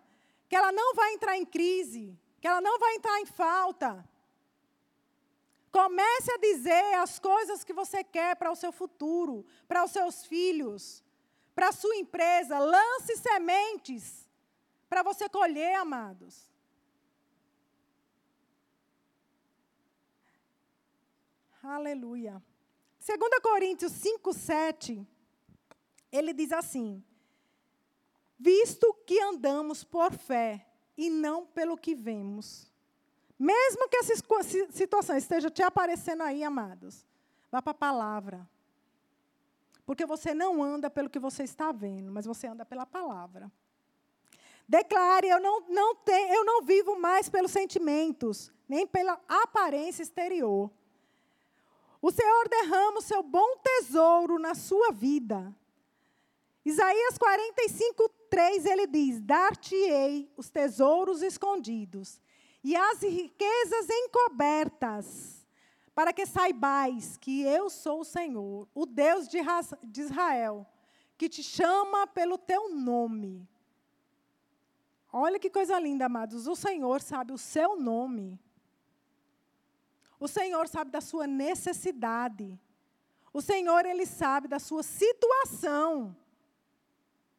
que 0.49 0.55
ela 0.55 0.73
não 0.73 0.93
vai 0.93 1.13
entrar 1.13 1.37
em 1.37 1.45
crise, 1.45 2.19
que 2.41 2.47
ela 2.47 2.59
não 2.59 2.77
vai 2.77 2.95
entrar 2.95 3.21
em 3.21 3.25
falta. 3.25 4.05
Comece 5.71 6.29
a 6.33 6.37
dizer 6.37 6.95
as 6.95 7.19
coisas 7.19 7.63
que 7.63 7.71
você 7.71 8.03
quer 8.03 8.35
para 8.35 8.51
o 8.51 8.55
seu 8.55 8.73
futuro, 8.73 9.45
para 9.65 9.85
os 9.85 9.91
seus 9.91 10.25
filhos, 10.25 11.01
para 11.55 11.69
a 11.69 11.71
sua 11.71 11.95
empresa. 11.95 12.59
Lance 12.59 13.15
sementes 13.15 14.24
para 14.89 15.03
você 15.03 15.27
colher, 15.27 15.75
amados. 15.75 16.49
Aleluia. 21.61 22.41
2 22.99 23.39
Coríntios 23.41 23.91
5, 23.91 24.33
7 24.33 25.07
ele 26.11 26.33
diz 26.33 26.51
assim: 26.51 27.03
Visto 28.37 28.93
que 29.05 29.19
andamos 29.19 29.83
por 29.83 30.11
fé 30.13 30.65
e 30.97 31.09
não 31.09 31.45
pelo 31.45 31.77
que 31.77 31.95
vemos. 31.95 32.71
Mesmo 33.37 33.89
que 33.89 33.97
essa 33.97 34.13
situação 34.71 35.17
esteja 35.17 35.49
te 35.49 35.61
aparecendo 35.61 36.23
aí, 36.23 36.43
amados, 36.43 37.05
vá 37.51 37.61
para 37.61 37.71
a 37.71 37.75
palavra. 37.75 38.49
Porque 39.85 40.05
você 40.05 40.33
não 40.33 40.63
anda 40.63 40.89
pelo 40.89 41.09
que 41.09 41.19
você 41.19 41.43
está 41.43 41.71
vendo, 41.71 42.11
mas 42.11 42.25
você 42.25 42.47
anda 42.47 42.65
pela 42.65 42.85
palavra. 42.85 43.51
Declare, 44.67 45.27
eu 45.27 45.39
não, 45.39 45.61
não, 45.69 45.95
tenho, 45.95 46.33
eu 46.33 46.43
não 46.45 46.61
vivo 46.63 46.99
mais 46.99 47.29
pelos 47.29 47.51
sentimentos, 47.51 48.51
nem 48.67 48.87
pela 48.87 49.19
aparência 49.27 50.01
exterior. 50.01 50.71
O 52.01 52.11
Senhor 52.11 52.49
derrama 52.49 52.99
o 52.99 53.01
seu 53.01 53.23
bom 53.23 53.57
tesouro 53.63 54.39
na 54.39 54.55
sua 54.55 54.91
vida 54.91 55.55
Isaías 56.65 57.15
45, 57.19 58.09
3, 58.27 58.65
ele 58.65 58.87
diz: 58.87 59.21
Dar-te-ei 59.21 60.31
os 60.35 60.49
tesouros 60.49 61.21
escondidos 61.21 62.19
e 62.63 62.75
as 62.75 63.03
riquezas 63.03 63.87
encobertas, 63.87 65.45
para 65.93 66.11
que 66.11 66.25
saibais 66.25 67.17
que 67.17 67.43
eu 67.43 67.69
sou 67.69 68.01
o 68.01 68.05
Senhor, 68.05 68.67
o 68.73 68.87
Deus 68.87 69.27
de 69.27 70.01
Israel, 70.01 70.65
que 71.15 71.29
te 71.29 71.43
chama 71.43 72.07
pelo 72.07 72.35
teu 72.35 72.73
nome. 72.73 73.47
Olha 75.17 75.39
que 75.39 75.49
coisa 75.49 75.79
linda, 75.79 76.07
amados. 76.07 76.45
O 76.45 76.57
Senhor 76.57 77.01
sabe 77.01 77.31
o 77.31 77.37
seu 77.37 77.77
nome. 77.79 78.37
O 80.19 80.27
Senhor 80.27 80.67
sabe 80.67 80.91
da 80.91 80.99
sua 80.99 81.25
necessidade. 81.25 82.59
O 83.31 83.41
Senhor, 83.41 83.85
Ele 83.85 84.05
sabe 84.05 84.49
da 84.49 84.59
sua 84.59 84.83
situação. 84.83 86.13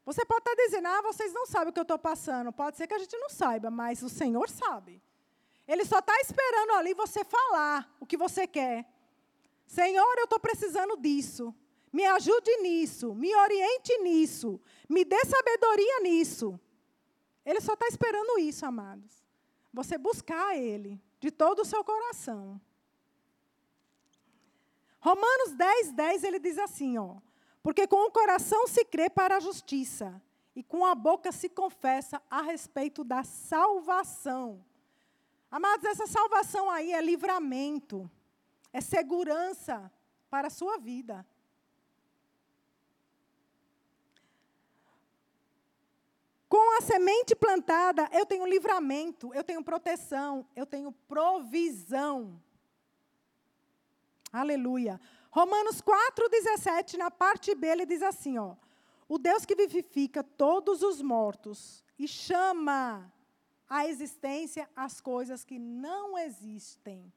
Você 0.06 0.24
pode 0.24 0.38
estar 0.38 0.54
dizendo, 0.54 0.88
ah, 0.88 1.02
vocês 1.02 1.34
não 1.34 1.44
sabem 1.44 1.68
o 1.68 1.72
que 1.74 1.78
eu 1.78 1.82
estou 1.82 1.98
passando. 1.98 2.50
Pode 2.50 2.78
ser 2.78 2.86
que 2.86 2.94
a 2.94 2.98
gente 2.98 3.14
não 3.18 3.28
saiba, 3.28 3.70
mas 3.70 4.02
o 4.02 4.08
Senhor 4.08 4.48
sabe. 4.48 5.02
Ele 5.68 5.84
só 5.84 5.98
está 5.98 6.18
esperando 6.22 6.72
ali 6.76 6.94
você 6.94 7.26
falar 7.26 7.94
o 8.00 8.06
que 8.06 8.16
você 8.16 8.46
quer. 8.46 8.90
Senhor, 9.66 10.16
eu 10.16 10.24
estou 10.24 10.40
precisando 10.40 10.96
disso. 10.96 11.54
Me 11.92 12.06
ajude 12.06 12.56
nisso. 12.62 13.14
Me 13.14 13.36
oriente 13.36 13.98
nisso. 13.98 14.58
Me 14.88 15.04
dê 15.04 15.22
sabedoria 15.26 16.00
nisso. 16.00 16.58
Ele 17.46 17.60
só 17.60 17.72
está 17.74 17.86
esperando 17.86 18.40
isso, 18.40 18.66
amados. 18.66 19.24
Você 19.72 19.96
buscar 19.96 20.56
Ele 20.56 21.00
de 21.20 21.30
todo 21.30 21.60
o 21.60 21.64
seu 21.64 21.82
coração. 21.82 22.60
Romanos 25.00 25.52
10, 25.52 25.92
10, 25.92 26.24
ele 26.24 26.40
diz 26.40 26.58
assim, 26.58 26.98
ó. 26.98 27.16
Porque 27.62 27.86
com 27.86 28.06
o 28.06 28.10
coração 28.10 28.66
se 28.66 28.84
crê 28.84 29.08
para 29.08 29.36
a 29.36 29.40
justiça, 29.40 30.20
e 30.54 30.62
com 30.62 30.84
a 30.84 30.94
boca 30.94 31.30
se 31.30 31.48
confessa 31.48 32.20
a 32.28 32.42
respeito 32.42 33.04
da 33.04 33.22
salvação. 33.22 34.64
Amados, 35.50 35.84
essa 35.84 36.06
salvação 36.06 36.68
aí 36.70 36.92
é 36.92 37.00
livramento, 37.00 38.10
é 38.72 38.80
segurança 38.80 39.92
para 40.28 40.48
a 40.48 40.50
sua 40.50 40.78
vida. 40.78 41.24
Com 46.56 46.78
a 46.78 46.80
semente 46.80 47.36
plantada, 47.36 48.08
eu 48.14 48.24
tenho 48.24 48.46
livramento, 48.46 49.30
eu 49.34 49.44
tenho 49.44 49.62
proteção, 49.62 50.46
eu 50.56 50.64
tenho 50.64 50.90
provisão. 50.90 52.40
Aleluia. 54.32 54.98
Romanos 55.30 55.82
4,17, 55.82 56.96
na 56.96 57.10
parte 57.10 57.54
B, 57.54 57.66
ele 57.66 57.84
diz 57.84 58.00
assim: 58.00 58.38
ó, 58.38 58.56
o 59.06 59.18
Deus 59.18 59.44
que 59.44 59.54
vivifica 59.54 60.24
todos 60.24 60.80
os 60.82 61.02
mortos 61.02 61.84
e 61.98 62.08
chama 62.08 63.12
à 63.68 63.86
existência 63.86 64.66
as 64.74 64.98
coisas 64.98 65.44
que 65.44 65.58
não 65.58 66.16
existem. 66.16 67.12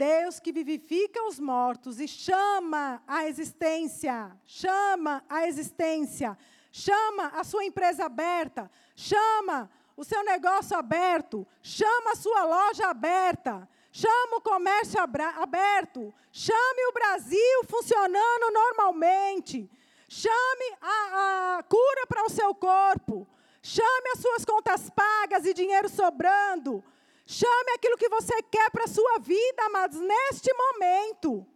Deus 0.00 0.40
que 0.40 0.50
vivifica 0.50 1.22
os 1.24 1.38
mortos 1.38 2.00
e 2.00 2.08
chama 2.08 3.02
à 3.06 3.26
existência, 3.28 4.34
chama 4.46 5.22
à 5.28 5.46
existência, 5.46 6.38
chama 6.72 7.26
a 7.34 7.44
sua 7.44 7.66
empresa 7.66 8.06
aberta, 8.06 8.70
chama 8.96 9.70
o 9.94 10.02
seu 10.02 10.24
negócio 10.24 10.74
aberto, 10.74 11.46
chama 11.62 12.12
a 12.12 12.16
sua 12.16 12.44
loja 12.44 12.86
aberta, 12.86 13.68
chama 13.92 14.38
o 14.38 14.40
comércio 14.40 14.98
aberto, 14.98 16.14
chame 16.32 16.86
o 16.88 16.92
Brasil 16.94 17.64
funcionando 17.68 18.54
normalmente, 18.54 19.70
chame 20.08 20.76
a, 20.80 21.58
a 21.58 21.62
cura 21.64 22.06
para 22.08 22.24
o 22.24 22.30
seu 22.30 22.54
corpo, 22.54 23.28
chame 23.62 24.08
as 24.14 24.20
suas 24.20 24.46
contas 24.46 24.88
pagas 24.88 25.44
e 25.44 25.52
dinheiro 25.52 25.90
sobrando, 25.90 26.82
chame 27.30 27.70
aquilo 27.76 27.96
que 27.96 28.08
você 28.08 28.42
quer 28.42 28.70
para 28.70 28.84
a 28.84 28.88
sua 28.88 29.18
vida, 29.20 29.64
amados, 29.66 30.00
neste 30.00 30.52
momento. 30.52 31.46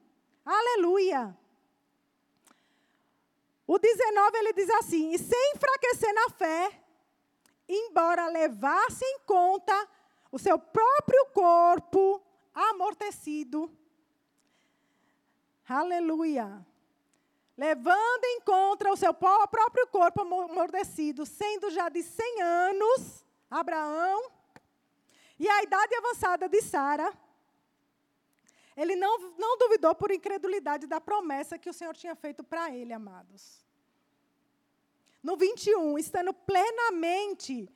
Aleluia. 0.44 1.36
O 3.66 3.76
19 3.76 4.38
ele 4.38 4.52
diz 4.52 4.70
assim: 4.70 5.12
e 5.12 5.18
sem 5.18 5.52
enfraquecer 5.56 6.14
na 6.14 6.30
fé, 6.30 6.80
embora 7.68 8.28
levasse 8.28 9.04
em 9.04 9.18
conta 9.26 9.88
o 10.30 10.38
seu 10.38 10.56
próprio 10.58 11.26
corpo 11.32 12.22
amortecido. 12.54 13.68
Aleluia. 15.68 16.64
Levando 17.56 18.24
em 18.24 18.40
conta 18.42 18.92
o 18.92 18.96
seu 18.96 19.12
próprio 19.12 19.86
corpo 19.88 20.20
amortecido, 20.20 21.26
sendo 21.26 21.70
já 21.70 21.88
de 21.88 22.02
100 22.02 22.42
anos, 22.42 23.24
Abraão, 23.50 24.30
e 25.38 25.48
a 25.48 25.62
idade 25.62 25.94
avançada 25.94 26.48
de 26.48 26.60
Sara, 26.62 27.12
ele 28.76 28.96
não, 28.96 29.18
não 29.38 29.58
duvidou 29.58 29.94
por 29.94 30.10
incredulidade 30.10 30.86
da 30.86 31.00
promessa 31.00 31.58
que 31.58 31.70
o 31.70 31.74
Senhor 31.74 31.94
tinha 31.94 32.14
feito 32.14 32.42
para 32.42 32.74
ele, 32.74 32.92
amados 32.92 33.64
no 35.24 35.38
21, 35.38 35.98
estando 35.98 36.34
plenamente 36.34 37.66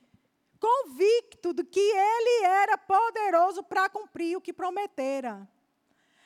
convicto 0.59 1.51
de 1.51 1.63
que 1.63 1.79
ele 1.79 2.45
era 2.45 2.77
poderoso 2.77 3.63
para 3.63 3.89
cumprir 3.89 4.37
o 4.37 4.41
que 4.41 4.53
prometera. 4.53 5.49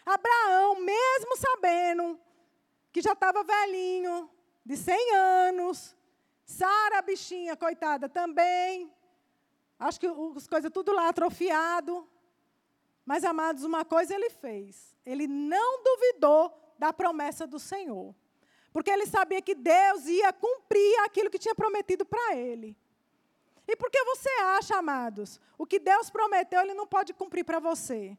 Abraão, 0.05 0.81
mesmo 0.81 1.37
sabendo 1.37 2.19
que 2.91 3.01
já 3.01 3.13
estava 3.13 3.41
velhinho, 3.41 4.29
de 4.65 4.75
100 4.75 5.15
anos. 5.15 5.95
Sara, 6.45 7.01
bichinha, 7.01 7.55
coitada, 7.55 8.09
também. 8.09 8.91
Acho 9.79 9.99
que 9.99 10.07
as 10.07 10.47
coisas 10.47 10.71
tudo 10.71 10.91
lá 10.91 11.09
atrofiado. 11.09 12.07
Mas, 13.05 13.23
amados, 13.23 13.63
uma 13.63 13.83
coisa 13.83 14.13
ele 14.13 14.29
fez. 14.29 14.95
Ele 15.05 15.27
não 15.27 15.83
duvidou 15.83 16.75
da 16.79 16.93
promessa 16.93 17.45
do 17.45 17.59
Senhor. 17.59 18.15
Porque 18.71 18.89
ele 18.89 19.05
sabia 19.05 19.41
que 19.41 19.53
Deus 19.53 20.05
ia 20.05 20.33
cumprir 20.33 20.99
aquilo 21.01 21.29
que 21.29 21.37
tinha 21.37 21.53
prometido 21.53 22.05
para 22.05 22.35
ele. 22.35 22.75
E 23.67 23.75
por 23.75 23.89
que 23.89 24.03
você 24.03 24.29
acha, 24.41 24.75
amados, 24.77 25.39
o 25.57 25.65
que 25.65 25.79
Deus 25.79 26.09
prometeu, 26.09 26.61
ele 26.61 26.73
não 26.73 26.87
pode 26.87 27.13
cumprir 27.13 27.45
para 27.45 27.59
você? 27.59 28.17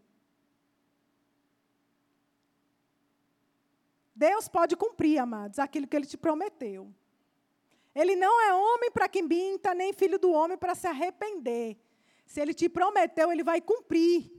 Deus 4.14 4.48
pode 4.48 4.76
cumprir, 4.76 5.18
amados, 5.18 5.58
aquilo 5.58 5.88
que 5.88 5.96
ele 5.96 6.06
te 6.06 6.16
prometeu. 6.16 6.94
Ele 7.94 8.16
não 8.16 8.40
é 8.42 8.52
homem 8.52 8.90
para 8.90 9.08
que 9.08 9.22
minta, 9.22 9.74
nem 9.74 9.92
filho 9.92 10.18
do 10.18 10.32
homem 10.32 10.58
para 10.58 10.74
se 10.74 10.86
arrepender. 10.86 11.78
Se 12.26 12.40
ele 12.40 12.52
te 12.52 12.68
prometeu, 12.68 13.30
ele 13.30 13.44
vai 13.44 13.60
cumprir. 13.60 14.30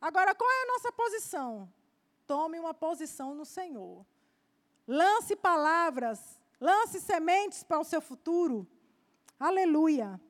Agora, 0.00 0.34
qual 0.34 0.50
é 0.50 0.62
a 0.62 0.72
nossa 0.72 0.92
posição? 0.92 1.72
Tome 2.26 2.58
uma 2.58 2.74
posição 2.74 3.34
no 3.34 3.44
Senhor. 3.44 4.04
Lance 4.86 5.36
palavras, 5.36 6.40
lance 6.60 7.00
sementes 7.00 7.62
para 7.62 7.78
o 7.78 7.84
seu 7.84 8.00
futuro. 8.00 8.66
Aleluia. 9.38 10.20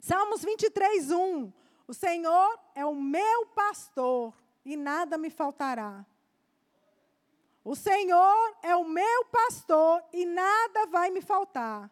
Salmos 0.00 0.44
23, 0.44 1.10
1. 1.10 1.52
O 1.86 1.94
Senhor 1.94 2.60
é 2.74 2.84
o 2.84 2.94
meu 2.94 3.46
pastor 3.46 4.34
e 4.64 4.76
nada 4.76 5.18
me 5.18 5.30
faltará. 5.30 6.04
O 7.64 7.74
Senhor 7.74 8.56
é 8.62 8.76
o 8.76 8.84
meu 8.84 9.24
pastor 9.26 10.04
e 10.12 10.26
nada 10.26 10.86
vai 10.86 11.10
me 11.10 11.22
faltar. 11.22 11.90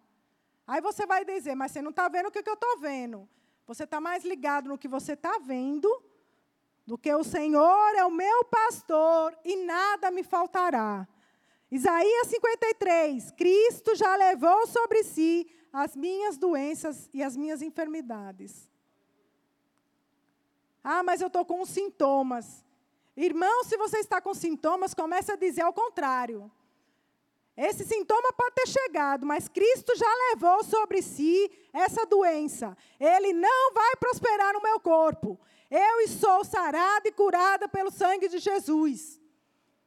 Aí 0.66 0.82
você 0.82 1.06
vai 1.06 1.24
dizer, 1.24 1.54
mas 1.54 1.72
você 1.72 1.80
não 1.80 1.90
está 1.90 2.08
vendo 2.08 2.26
o 2.26 2.30
que, 2.30 2.46
eu 2.46 2.54
estou 2.54 2.78
vendo. 2.78 3.26
Você 3.66 3.84
está 3.84 3.98
mais 3.98 4.22
ligado 4.22 4.68
no 4.68 4.76
que 4.76 4.86
você 4.86 5.14
está 5.14 5.38
vendo 5.38 5.88
do 6.86 6.98
que 6.98 7.12
o 7.14 7.24
Senhor 7.24 7.94
é 7.94 8.04
o 8.04 8.10
meu 8.10 8.44
pastor 8.44 9.34
e 9.44 9.56
nada 9.64 10.10
me 10.10 10.22
faltará. 10.22 11.08
Isaías 11.70 12.26
53, 12.26 13.30
Cristo 13.30 13.94
já 13.94 14.14
levou 14.14 14.66
sobre 14.66 15.02
si 15.02 15.50
as 15.72 15.96
minhas 15.96 16.36
doenças 16.36 17.08
e 17.14 17.22
as 17.22 17.34
minhas 17.34 17.62
enfermidades. 17.62 18.68
Ah, 20.84 21.02
mas 21.02 21.22
eu 21.22 21.28
estou 21.28 21.46
com 21.46 21.64
sintomas. 21.64 22.62
Irmão, 23.16 23.64
se 23.64 23.76
você 23.76 23.98
está 23.98 24.20
com 24.20 24.32
sintomas, 24.32 24.94
comece 24.94 25.30
a 25.32 25.36
dizer 25.36 25.62
ao 25.62 25.72
contrário. 25.72 26.50
Esse 27.54 27.84
sintoma 27.84 28.32
pode 28.32 28.54
ter 28.54 28.66
chegado, 28.66 29.26
mas 29.26 29.48
Cristo 29.48 29.94
já 29.94 30.08
levou 30.30 30.64
sobre 30.64 31.02
si 31.02 31.50
essa 31.72 32.06
doença. 32.06 32.76
Ele 32.98 33.34
não 33.34 33.74
vai 33.74 33.96
prosperar 33.96 34.54
no 34.54 34.62
meu 34.62 34.80
corpo. 34.80 35.38
Eu 35.70 36.08
sou 36.08 36.44
sarada 36.44 37.06
e 37.08 37.12
curada 37.12 37.68
pelo 37.68 37.90
sangue 37.90 38.28
de 38.28 38.38
Jesus. 38.38 39.20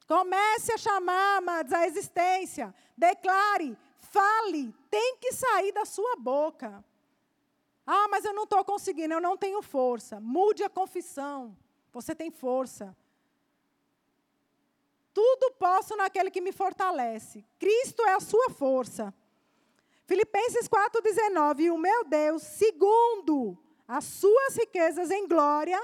Comece 0.07 0.71
a 0.73 0.77
chamar, 0.77 1.37
amados, 1.37 1.73
a 1.73 1.87
existência. 1.87 2.73
Declare, 2.95 3.75
fale, 3.97 4.73
tem 4.89 5.17
que 5.19 5.31
sair 5.31 5.71
da 5.71 5.85
sua 5.85 6.15
boca. 6.15 6.85
Ah, 7.85 8.07
mas 8.09 8.25
eu 8.25 8.33
não 8.33 8.43
estou 8.43 8.63
conseguindo, 8.63 9.15
eu 9.15 9.21
não 9.21 9.35
tenho 9.35 9.61
força. 9.63 10.19
Mude 10.19 10.63
a 10.63 10.69
confissão. 10.69 11.57
Você 11.91 12.13
tem 12.13 12.29
força. 12.29 12.95
Tudo 15.15 15.51
posso 15.51 15.95
naquele 15.95 16.29
que 16.29 16.41
me 16.41 16.51
fortalece. 16.51 17.45
Cristo 17.57 18.03
é 18.03 18.15
a 18.15 18.19
sua 18.19 18.49
força. 18.49 19.13
Filipenses 20.05 20.67
4,19. 20.67 21.61
E 21.61 21.71
o 21.71 21.77
meu 21.77 22.03
Deus, 22.03 22.43
segundo 22.43 23.57
as 23.87 24.03
suas 24.03 24.57
riquezas 24.57 25.09
em 25.09 25.25
glória, 25.25 25.81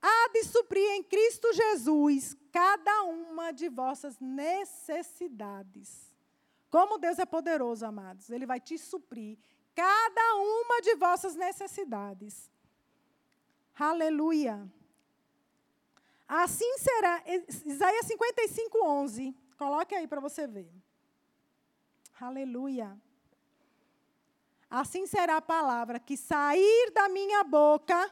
há 0.00 0.28
de 0.32 0.44
suprir 0.44 0.88
em 0.92 1.02
Cristo 1.02 1.52
Jesus 1.52 2.36
cada 2.52 3.02
uma 3.02 3.50
de 3.50 3.68
vossas 3.68 4.20
necessidades. 4.20 6.14
Como 6.70 6.96
Deus 6.96 7.18
é 7.18 7.26
poderoso, 7.26 7.84
amados, 7.84 8.30
Ele 8.30 8.46
vai 8.46 8.60
te 8.60 8.78
suprir 8.78 9.36
cada 9.74 10.36
uma 10.36 10.80
de 10.80 10.94
vossas 10.94 11.34
necessidades. 11.34 12.48
Aleluia. 13.76 14.64
Assim 16.26 16.78
será, 16.78 17.22
Isaías 17.66 18.06
55, 18.06 18.78
11. 18.84 19.36
Coloque 19.56 19.94
aí 19.94 20.06
para 20.06 20.20
você 20.20 20.46
ver. 20.46 20.72
Aleluia. 22.20 22.98
Assim 24.70 25.06
será 25.06 25.36
a 25.36 25.42
palavra 25.42 26.00
que 26.00 26.16
sair 26.16 26.90
da 26.92 27.08
minha 27.08 27.44
boca, 27.44 28.10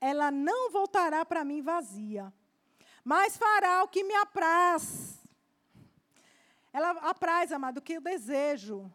ela 0.00 0.30
não 0.30 0.70
voltará 0.70 1.24
para 1.24 1.44
mim 1.44 1.62
vazia, 1.62 2.32
mas 3.04 3.36
fará 3.36 3.84
o 3.84 3.88
que 3.88 4.02
me 4.02 4.14
apraz. 4.14 5.22
Ela 6.72 6.90
apraz, 7.08 7.52
amado, 7.52 7.78
o 7.78 7.82
que 7.82 7.94
eu 7.94 8.00
desejo. 8.00 8.92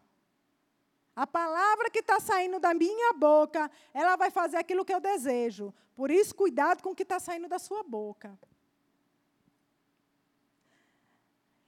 A 1.15 1.27
palavra 1.27 1.89
que 1.89 1.99
está 1.99 2.19
saindo 2.19 2.59
da 2.59 2.73
minha 2.73 3.13
boca, 3.13 3.69
ela 3.93 4.15
vai 4.15 4.31
fazer 4.31 4.57
aquilo 4.57 4.85
que 4.85 4.93
eu 4.93 4.99
desejo. 4.99 5.73
Por 5.95 6.09
isso, 6.09 6.33
cuidado 6.33 6.81
com 6.81 6.91
o 6.91 6.95
que 6.95 7.03
está 7.03 7.19
saindo 7.19 7.47
da 7.47 7.59
sua 7.59 7.83
boca. 7.83 8.37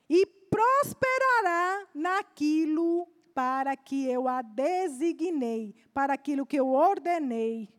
E 0.09 0.25
prosperará 0.25 1.87
naquilo 1.93 3.07
para 3.33 3.75
que 3.75 4.07
eu 4.07 4.27
a 4.27 4.41
designei, 4.41 5.75
para 5.93 6.13
aquilo 6.13 6.45
que 6.45 6.59
eu 6.59 6.69
ordenei. 6.69 7.69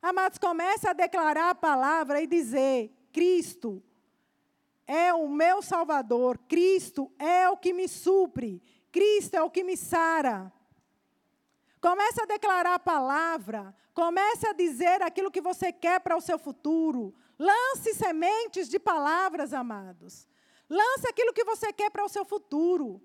Amados, 0.00 0.38
comece 0.38 0.88
a 0.88 0.92
declarar 0.92 1.50
a 1.50 1.54
palavra 1.54 2.22
e 2.22 2.26
dizer: 2.26 2.92
Cristo 3.12 3.82
é 4.86 5.12
o 5.12 5.28
meu 5.28 5.60
Salvador, 5.60 6.38
Cristo 6.46 7.10
é 7.18 7.48
o 7.48 7.56
que 7.56 7.72
me 7.72 7.88
supre, 7.88 8.62
Cristo 8.96 9.34
é 9.34 9.42
o 9.42 9.50
que 9.50 9.62
me 9.62 9.76
sara. 9.76 10.50
Comece 11.82 12.18
a 12.22 12.24
declarar 12.24 12.76
a 12.76 12.78
palavra, 12.78 13.76
comece 13.92 14.46
a 14.48 14.54
dizer 14.54 15.02
aquilo 15.02 15.30
que 15.30 15.42
você 15.42 15.70
quer 15.70 16.00
para 16.00 16.16
o 16.16 16.20
seu 16.22 16.38
futuro. 16.38 17.14
Lance 17.38 17.92
sementes 17.92 18.70
de 18.70 18.78
palavras, 18.78 19.52
amados. 19.52 20.26
Lance 20.70 21.06
aquilo 21.06 21.34
que 21.34 21.44
você 21.44 21.74
quer 21.74 21.90
para 21.90 22.06
o 22.06 22.08
seu 22.08 22.24
futuro. 22.24 23.02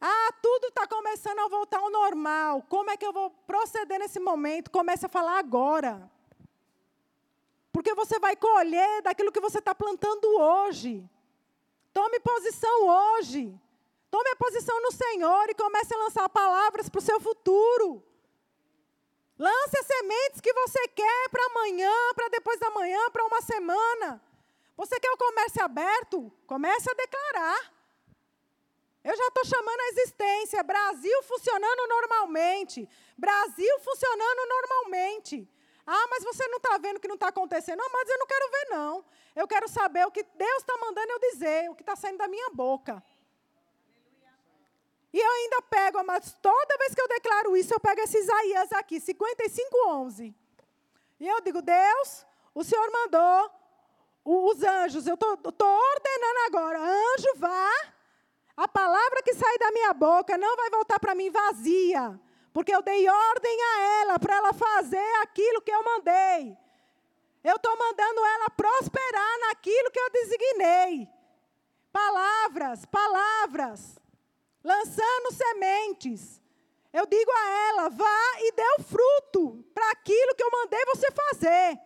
Ah, 0.00 0.30
tudo 0.42 0.66
está 0.66 0.88
começando 0.88 1.38
a 1.38 1.46
voltar 1.46 1.78
ao 1.78 1.88
normal. 1.88 2.66
Como 2.68 2.90
é 2.90 2.96
que 2.96 3.06
eu 3.06 3.12
vou 3.12 3.30
proceder 3.30 4.00
nesse 4.00 4.18
momento? 4.18 4.72
Comece 4.72 5.06
a 5.06 5.08
falar 5.08 5.38
agora. 5.38 6.10
Porque 7.72 7.94
você 7.94 8.18
vai 8.18 8.34
colher 8.34 9.02
daquilo 9.02 9.30
que 9.30 9.40
você 9.40 9.60
está 9.60 9.72
plantando 9.72 10.26
hoje. 10.36 11.08
Tome 11.92 12.18
posição 12.18 12.88
hoje. 12.88 13.56
Tome 14.10 14.30
a 14.30 14.36
posição 14.36 14.80
no 14.80 14.92
Senhor 14.92 15.50
e 15.50 15.54
comece 15.54 15.94
a 15.94 15.98
lançar 15.98 16.28
palavras 16.28 16.88
para 16.88 16.98
o 16.98 17.02
seu 17.02 17.20
futuro. 17.20 18.02
Lance 19.38 19.78
as 19.78 19.86
sementes 19.86 20.40
que 20.40 20.52
você 20.52 20.88
quer 20.88 21.28
para 21.30 21.44
amanhã, 21.46 21.92
para 22.14 22.28
depois 22.28 22.58
da 22.58 22.70
manhã, 22.70 23.10
para 23.10 23.24
uma 23.24 23.40
semana. 23.42 24.22
Você 24.76 24.98
quer 24.98 25.10
o 25.12 25.16
comércio 25.16 25.62
aberto? 25.62 26.32
Comece 26.46 26.90
a 26.90 26.94
declarar. 26.94 27.78
Eu 29.04 29.16
já 29.16 29.26
estou 29.28 29.44
chamando 29.44 29.80
a 29.80 29.88
existência. 29.88 30.62
Brasil 30.62 31.22
funcionando 31.22 31.86
normalmente. 31.88 32.88
Brasil 33.16 33.78
funcionando 33.80 34.48
normalmente. 34.48 35.48
Ah, 35.86 36.06
mas 36.10 36.22
você 36.24 36.46
não 36.48 36.58
está 36.58 36.76
vendo 36.78 36.96
o 36.96 37.00
que 37.00 37.08
não 37.08 37.14
está 37.14 37.28
acontecendo. 37.28 37.78
Não, 37.78 37.90
mas 37.90 38.08
eu 38.08 38.18
não 38.18 38.26
quero 38.26 38.50
ver, 38.50 38.66
não. 38.70 39.04
Eu 39.34 39.48
quero 39.48 39.68
saber 39.68 40.06
o 40.06 40.10
que 40.10 40.22
Deus 40.22 40.58
está 40.58 40.76
mandando 40.78 41.12
eu 41.12 41.18
dizer, 41.18 41.70
o 41.70 41.74
que 41.74 41.82
está 41.82 41.96
saindo 41.96 42.18
da 42.18 42.28
minha 42.28 42.50
boca. 42.50 43.02
E 45.12 45.18
eu 45.18 45.30
ainda 45.30 45.62
pego, 45.62 46.02
mas 46.04 46.32
toda 46.42 46.78
vez 46.78 46.94
que 46.94 47.00
eu 47.00 47.08
declaro 47.08 47.56
isso, 47.56 47.72
eu 47.72 47.80
pego 47.80 48.00
esse 48.00 48.18
Isaías 48.18 48.72
aqui, 48.72 49.00
55, 49.00 49.88
11. 49.88 50.34
E 51.20 51.26
eu 51.26 51.40
digo, 51.40 51.62
Deus, 51.62 52.26
o 52.54 52.62
Senhor 52.62 52.90
mandou 52.92 53.50
os 54.24 54.62
anjos, 54.62 55.06
eu 55.06 55.14
estou 55.14 55.30
ordenando 55.32 56.38
agora, 56.46 56.78
anjo, 56.80 57.32
vá 57.36 57.70
a 58.58 58.66
palavra 58.66 59.22
que 59.22 59.34
sai 59.34 59.56
da 59.58 59.70
minha 59.70 59.94
boca 59.94 60.36
não 60.36 60.56
vai 60.56 60.68
voltar 60.68 60.98
para 60.98 61.14
mim 61.14 61.30
vazia, 61.30 62.20
porque 62.52 62.74
eu 62.74 62.82
dei 62.82 63.08
ordem 63.08 63.62
a 63.62 63.80
ela 64.00 64.18
para 64.18 64.34
ela 64.34 64.52
fazer 64.52 65.14
aquilo 65.22 65.62
que 65.62 65.70
eu 65.70 65.84
mandei. 65.84 66.58
Eu 67.44 67.54
estou 67.54 67.78
mandando 67.78 68.20
ela 68.20 68.50
prosperar 68.50 69.38
naquilo 69.46 69.92
que 69.92 70.00
eu 70.00 70.10
designei. 70.10 71.08
Palavras, 71.92 72.84
palavras, 72.86 73.97
lançando 74.62 75.32
sementes. 75.32 76.40
Eu 76.92 77.06
digo 77.06 77.30
a 77.30 77.50
ela: 77.68 77.88
vá 77.90 78.40
e 78.40 78.52
dê 78.52 78.74
o 78.78 78.82
fruto 78.82 79.64
para 79.74 79.90
aquilo 79.90 80.34
que 80.34 80.42
eu 80.42 80.50
mandei 80.50 80.84
você 80.86 81.10
fazer. 81.10 81.78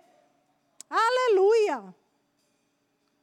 Aleluia. 0.88 1.94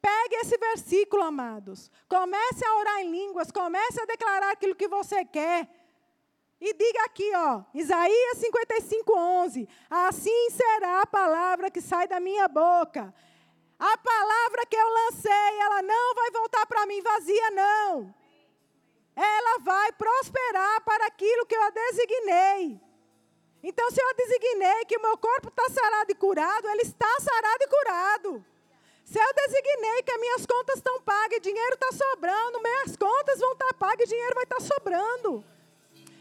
Pegue 0.02 0.36
esse 0.36 0.56
versículo, 0.56 1.22
amados. 1.22 1.90
Comece 2.08 2.64
a 2.64 2.76
orar 2.78 3.00
em 3.00 3.10
línguas, 3.10 3.50
comece 3.50 4.00
a 4.00 4.06
declarar 4.06 4.50
aquilo 4.50 4.74
que 4.74 4.88
você 4.88 5.24
quer. 5.24 5.68
E 6.60 6.74
diga 6.74 7.04
aqui, 7.04 7.30
ó, 7.34 7.62
Isaías 7.74 8.38
55, 8.38 9.12
11: 9.16 9.68
Assim 9.88 10.50
será 10.50 11.02
a 11.02 11.06
palavra 11.06 11.70
que 11.70 11.80
sai 11.80 12.06
da 12.06 12.20
minha 12.20 12.48
boca. 12.48 13.14
A 13.78 13.96
palavra 13.96 14.66
que 14.66 14.76
eu 14.76 14.88
lancei, 14.88 15.58
ela 15.60 15.80
não 15.80 16.14
vai 16.14 16.30
voltar 16.30 16.66
para 16.66 16.84
mim 16.86 17.00
vazia, 17.00 17.50
não. 17.50 18.14
Ela 19.16 19.58
vai 19.58 19.92
prosperar 19.92 20.82
para 20.84 21.06
aquilo 21.06 21.46
que 21.46 21.54
eu 21.54 21.62
a 21.62 21.70
designei. 21.70 22.80
Então, 23.62 23.90
se 23.90 24.00
eu 24.00 24.14
designei 24.14 24.84
que 24.86 24.96
o 24.96 25.02
meu 25.02 25.18
corpo 25.18 25.48
está 25.48 25.68
sarado 25.68 26.10
e 26.10 26.14
curado, 26.14 26.68
ele 26.68 26.82
está 26.82 27.08
sarado 27.20 27.62
e 27.62 27.68
curado. 27.68 28.44
Se 29.04 29.18
eu 29.18 29.34
designei 29.34 30.02
que 30.02 30.12
as 30.12 30.20
minhas 30.20 30.46
contas 30.46 30.76
estão 30.76 31.02
pagas, 31.02 31.40
dinheiro 31.40 31.74
está 31.74 31.90
sobrando, 31.92 32.62
minhas 32.62 32.96
contas 32.96 33.40
vão 33.40 33.52
estar 33.52 33.66
tá 33.66 33.74
pagas 33.74 34.06
e 34.06 34.10
dinheiro 34.10 34.34
vai 34.34 34.44
estar 34.44 34.56
tá 34.56 34.62
sobrando. 34.62 35.44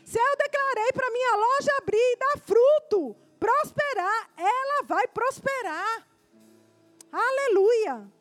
Se 0.04 0.18
eu 0.18 0.38
declarei 0.38 0.92
para 0.92 1.12
minha 1.12 1.36
loja 1.36 1.78
abrir 1.78 1.98
e 1.98 2.16
dar 2.16 2.40
fruto, 2.40 3.16
prosperar, 3.40 4.30
ela 4.36 4.84
vai 4.84 5.08
prosperar. 5.08 6.08
Aleluia. 7.12 8.19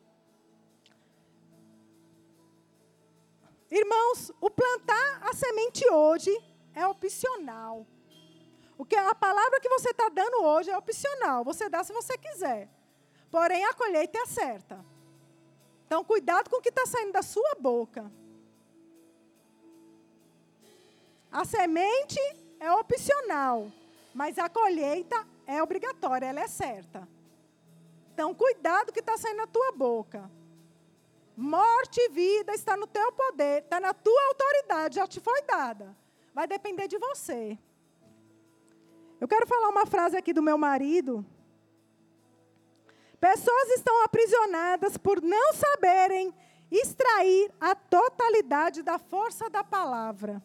Irmãos, 3.71 4.31
o 4.41 4.49
plantar 4.49 5.21
a 5.21 5.33
semente 5.33 5.87
hoje 5.91 6.35
é 6.73 6.87
opcional. 6.87 7.85
O 8.77 8.85
que 8.85 8.95
a 8.95 9.13
palavra 9.13 9.59
que 9.59 9.69
você 9.69 9.91
está 9.91 10.09
dando 10.09 10.43
hoje 10.43 10.71
é 10.71 10.77
opcional. 10.77 11.43
Você 11.43 11.69
dá 11.69 11.83
se 11.83 11.93
você 11.93 12.17
quiser. 12.17 12.69
Porém, 13.29 13.63
a 13.65 13.73
colheita 13.73 14.17
é 14.17 14.25
certa. 14.25 14.83
Então, 15.85 16.03
cuidado 16.03 16.49
com 16.49 16.57
o 16.57 16.61
que 16.61 16.69
está 16.69 16.85
saindo 16.85 17.11
da 17.11 17.21
sua 17.21 17.55
boca. 17.59 18.11
A 21.31 21.45
semente 21.45 22.19
é 22.59 22.71
opcional, 22.71 23.71
mas 24.13 24.39
a 24.39 24.49
colheita 24.49 25.27
é 25.45 25.61
obrigatória, 25.61 26.25
ela 26.25 26.41
é 26.41 26.47
certa. 26.47 27.07
Então, 28.13 28.33
cuidado 28.33 28.85
com 28.85 28.91
o 28.91 28.93
que 28.93 28.99
está 28.99 29.17
saindo 29.17 29.37
da 29.37 29.47
tua 29.47 29.71
boca. 29.71 30.29
Morte 31.41 32.01
e 32.01 32.09
vida 32.09 32.53
está 32.53 32.75
no 32.75 32.85
teu 32.85 33.13
poder, 33.13 33.63
está 33.63 33.79
na 33.79 33.93
tua 33.93 34.21
autoridade, 34.27 34.95
já 34.95 35.07
te 35.07 35.21
foi 35.21 35.41
dada. 35.43 35.95
Vai 36.33 36.45
depender 36.45 36.85
de 36.89 36.97
você. 36.97 37.57
Eu 39.21 39.25
quero 39.25 39.47
falar 39.47 39.69
uma 39.69 39.85
frase 39.85 40.17
aqui 40.17 40.33
do 40.33 40.41
meu 40.41 40.57
marido. 40.57 41.25
Pessoas 43.21 43.69
estão 43.69 44.03
aprisionadas 44.03 44.97
por 44.97 45.21
não 45.21 45.53
saberem 45.53 46.35
extrair 46.69 47.49
a 47.57 47.73
totalidade 47.73 48.83
da 48.83 48.99
força 48.99 49.49
da 49.49 49.63
palavra. 49.63 50.43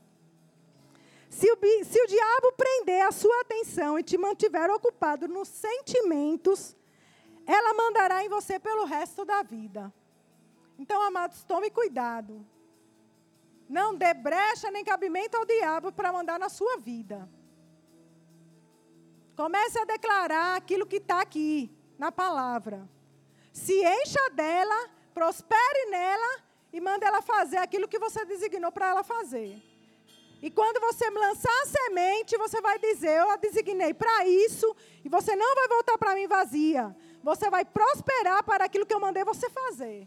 Se 1.29 1.51
o, 1.51 1.59
se 1.85 2.01
o 2.03 2.07
diabo 2.07 2.53
prender 2.53 3.05
a 3.05 3.11
sua 3.11 3.41
atenção 3.41 3.99
e 3.99 4.05
te 4.05 4.17
mantiver 4.17 4.71
ocupado 4.71 5.27
nos 5.27 5.49
sentimentos, 5.49 6.77
ela 7.45 7.75
mandará 7.75 8.25
em 8.25 8.29
você 8.29 8.61
pelo 8.61 8.85
resto 8.85 9.25
da 9.25 9.43
vida. 9.43 9.93
Então, 10.79 11.01
amados, 11.03 11.43
tome 11.45 11.71
cuidado. 11.71 12.45
Não 13.69 13.95
dê 13.95 14.13
brecha 14.13 14.71
nem 14.71 14.85
cabimento 14.85 15.37
ao 15.37 15.47
diabo 15.47 15.93
para 15.93 16.13
mandar 16.13 16.39
na 16.39 16.49
sua 16.49 16.77
vida. 16.79 17.29
Comece 19.37 19.79
a 19.79 19.85
declarar 19.85 20.57
aquilo 20.57 20.87
que 20.87 20.97
está 20.97 21.21
aqui, 21.21 21.71
na 21.99 22.13
palavra. 22.13 22.89
Se 23.53 23.73
encha 23.73 24.31
dela, 24.31 24.91
prospere 25.13 25.91
nela 25.91 26.43
e 26.73 26.81
manda 26.81 27.07
ela 27.07 27.23
fazer 27.23 27.59
aquilo 27.59 27.89
que 27.89 27.99
você 27.99 28.25
designou 28.25 28.71
para 28.71 28.89
ela 28.89 29.03
fazer. 29.03 29.63
E 30.43 30.51
quando 30.51 30.79
você 30.81 31.09
lançar 31.09 31.63
a 31.63 31.67
semente, 31.67 32.37
você 32.37 32.61
vai 32.61 32.79
dizer: 32.79 33.19
Eu 33.19 33.31
a 33.31 33.37
designei 33.37 33.95
para 33.95 34.27
isso, 34.27 34.77
e 35.05 35.09
você 35.09 35.35
não 35.35 35.55
vai 35.55 35.69
voltar 35.69 35.97
para 35.97 36.15
mim 36.15 36.27
vazia. 36.27 36.95
Você 37.23 37.49
vai 37.49 37.65
prosperar 37.65 38.45
para 38.45 38.67
aquilo 38.67 38.85
que 38.85 38.93
eu 38.93 39.01
mandei 39.01 39.25
você 39.25 39.49
fazer. 39.49 40.07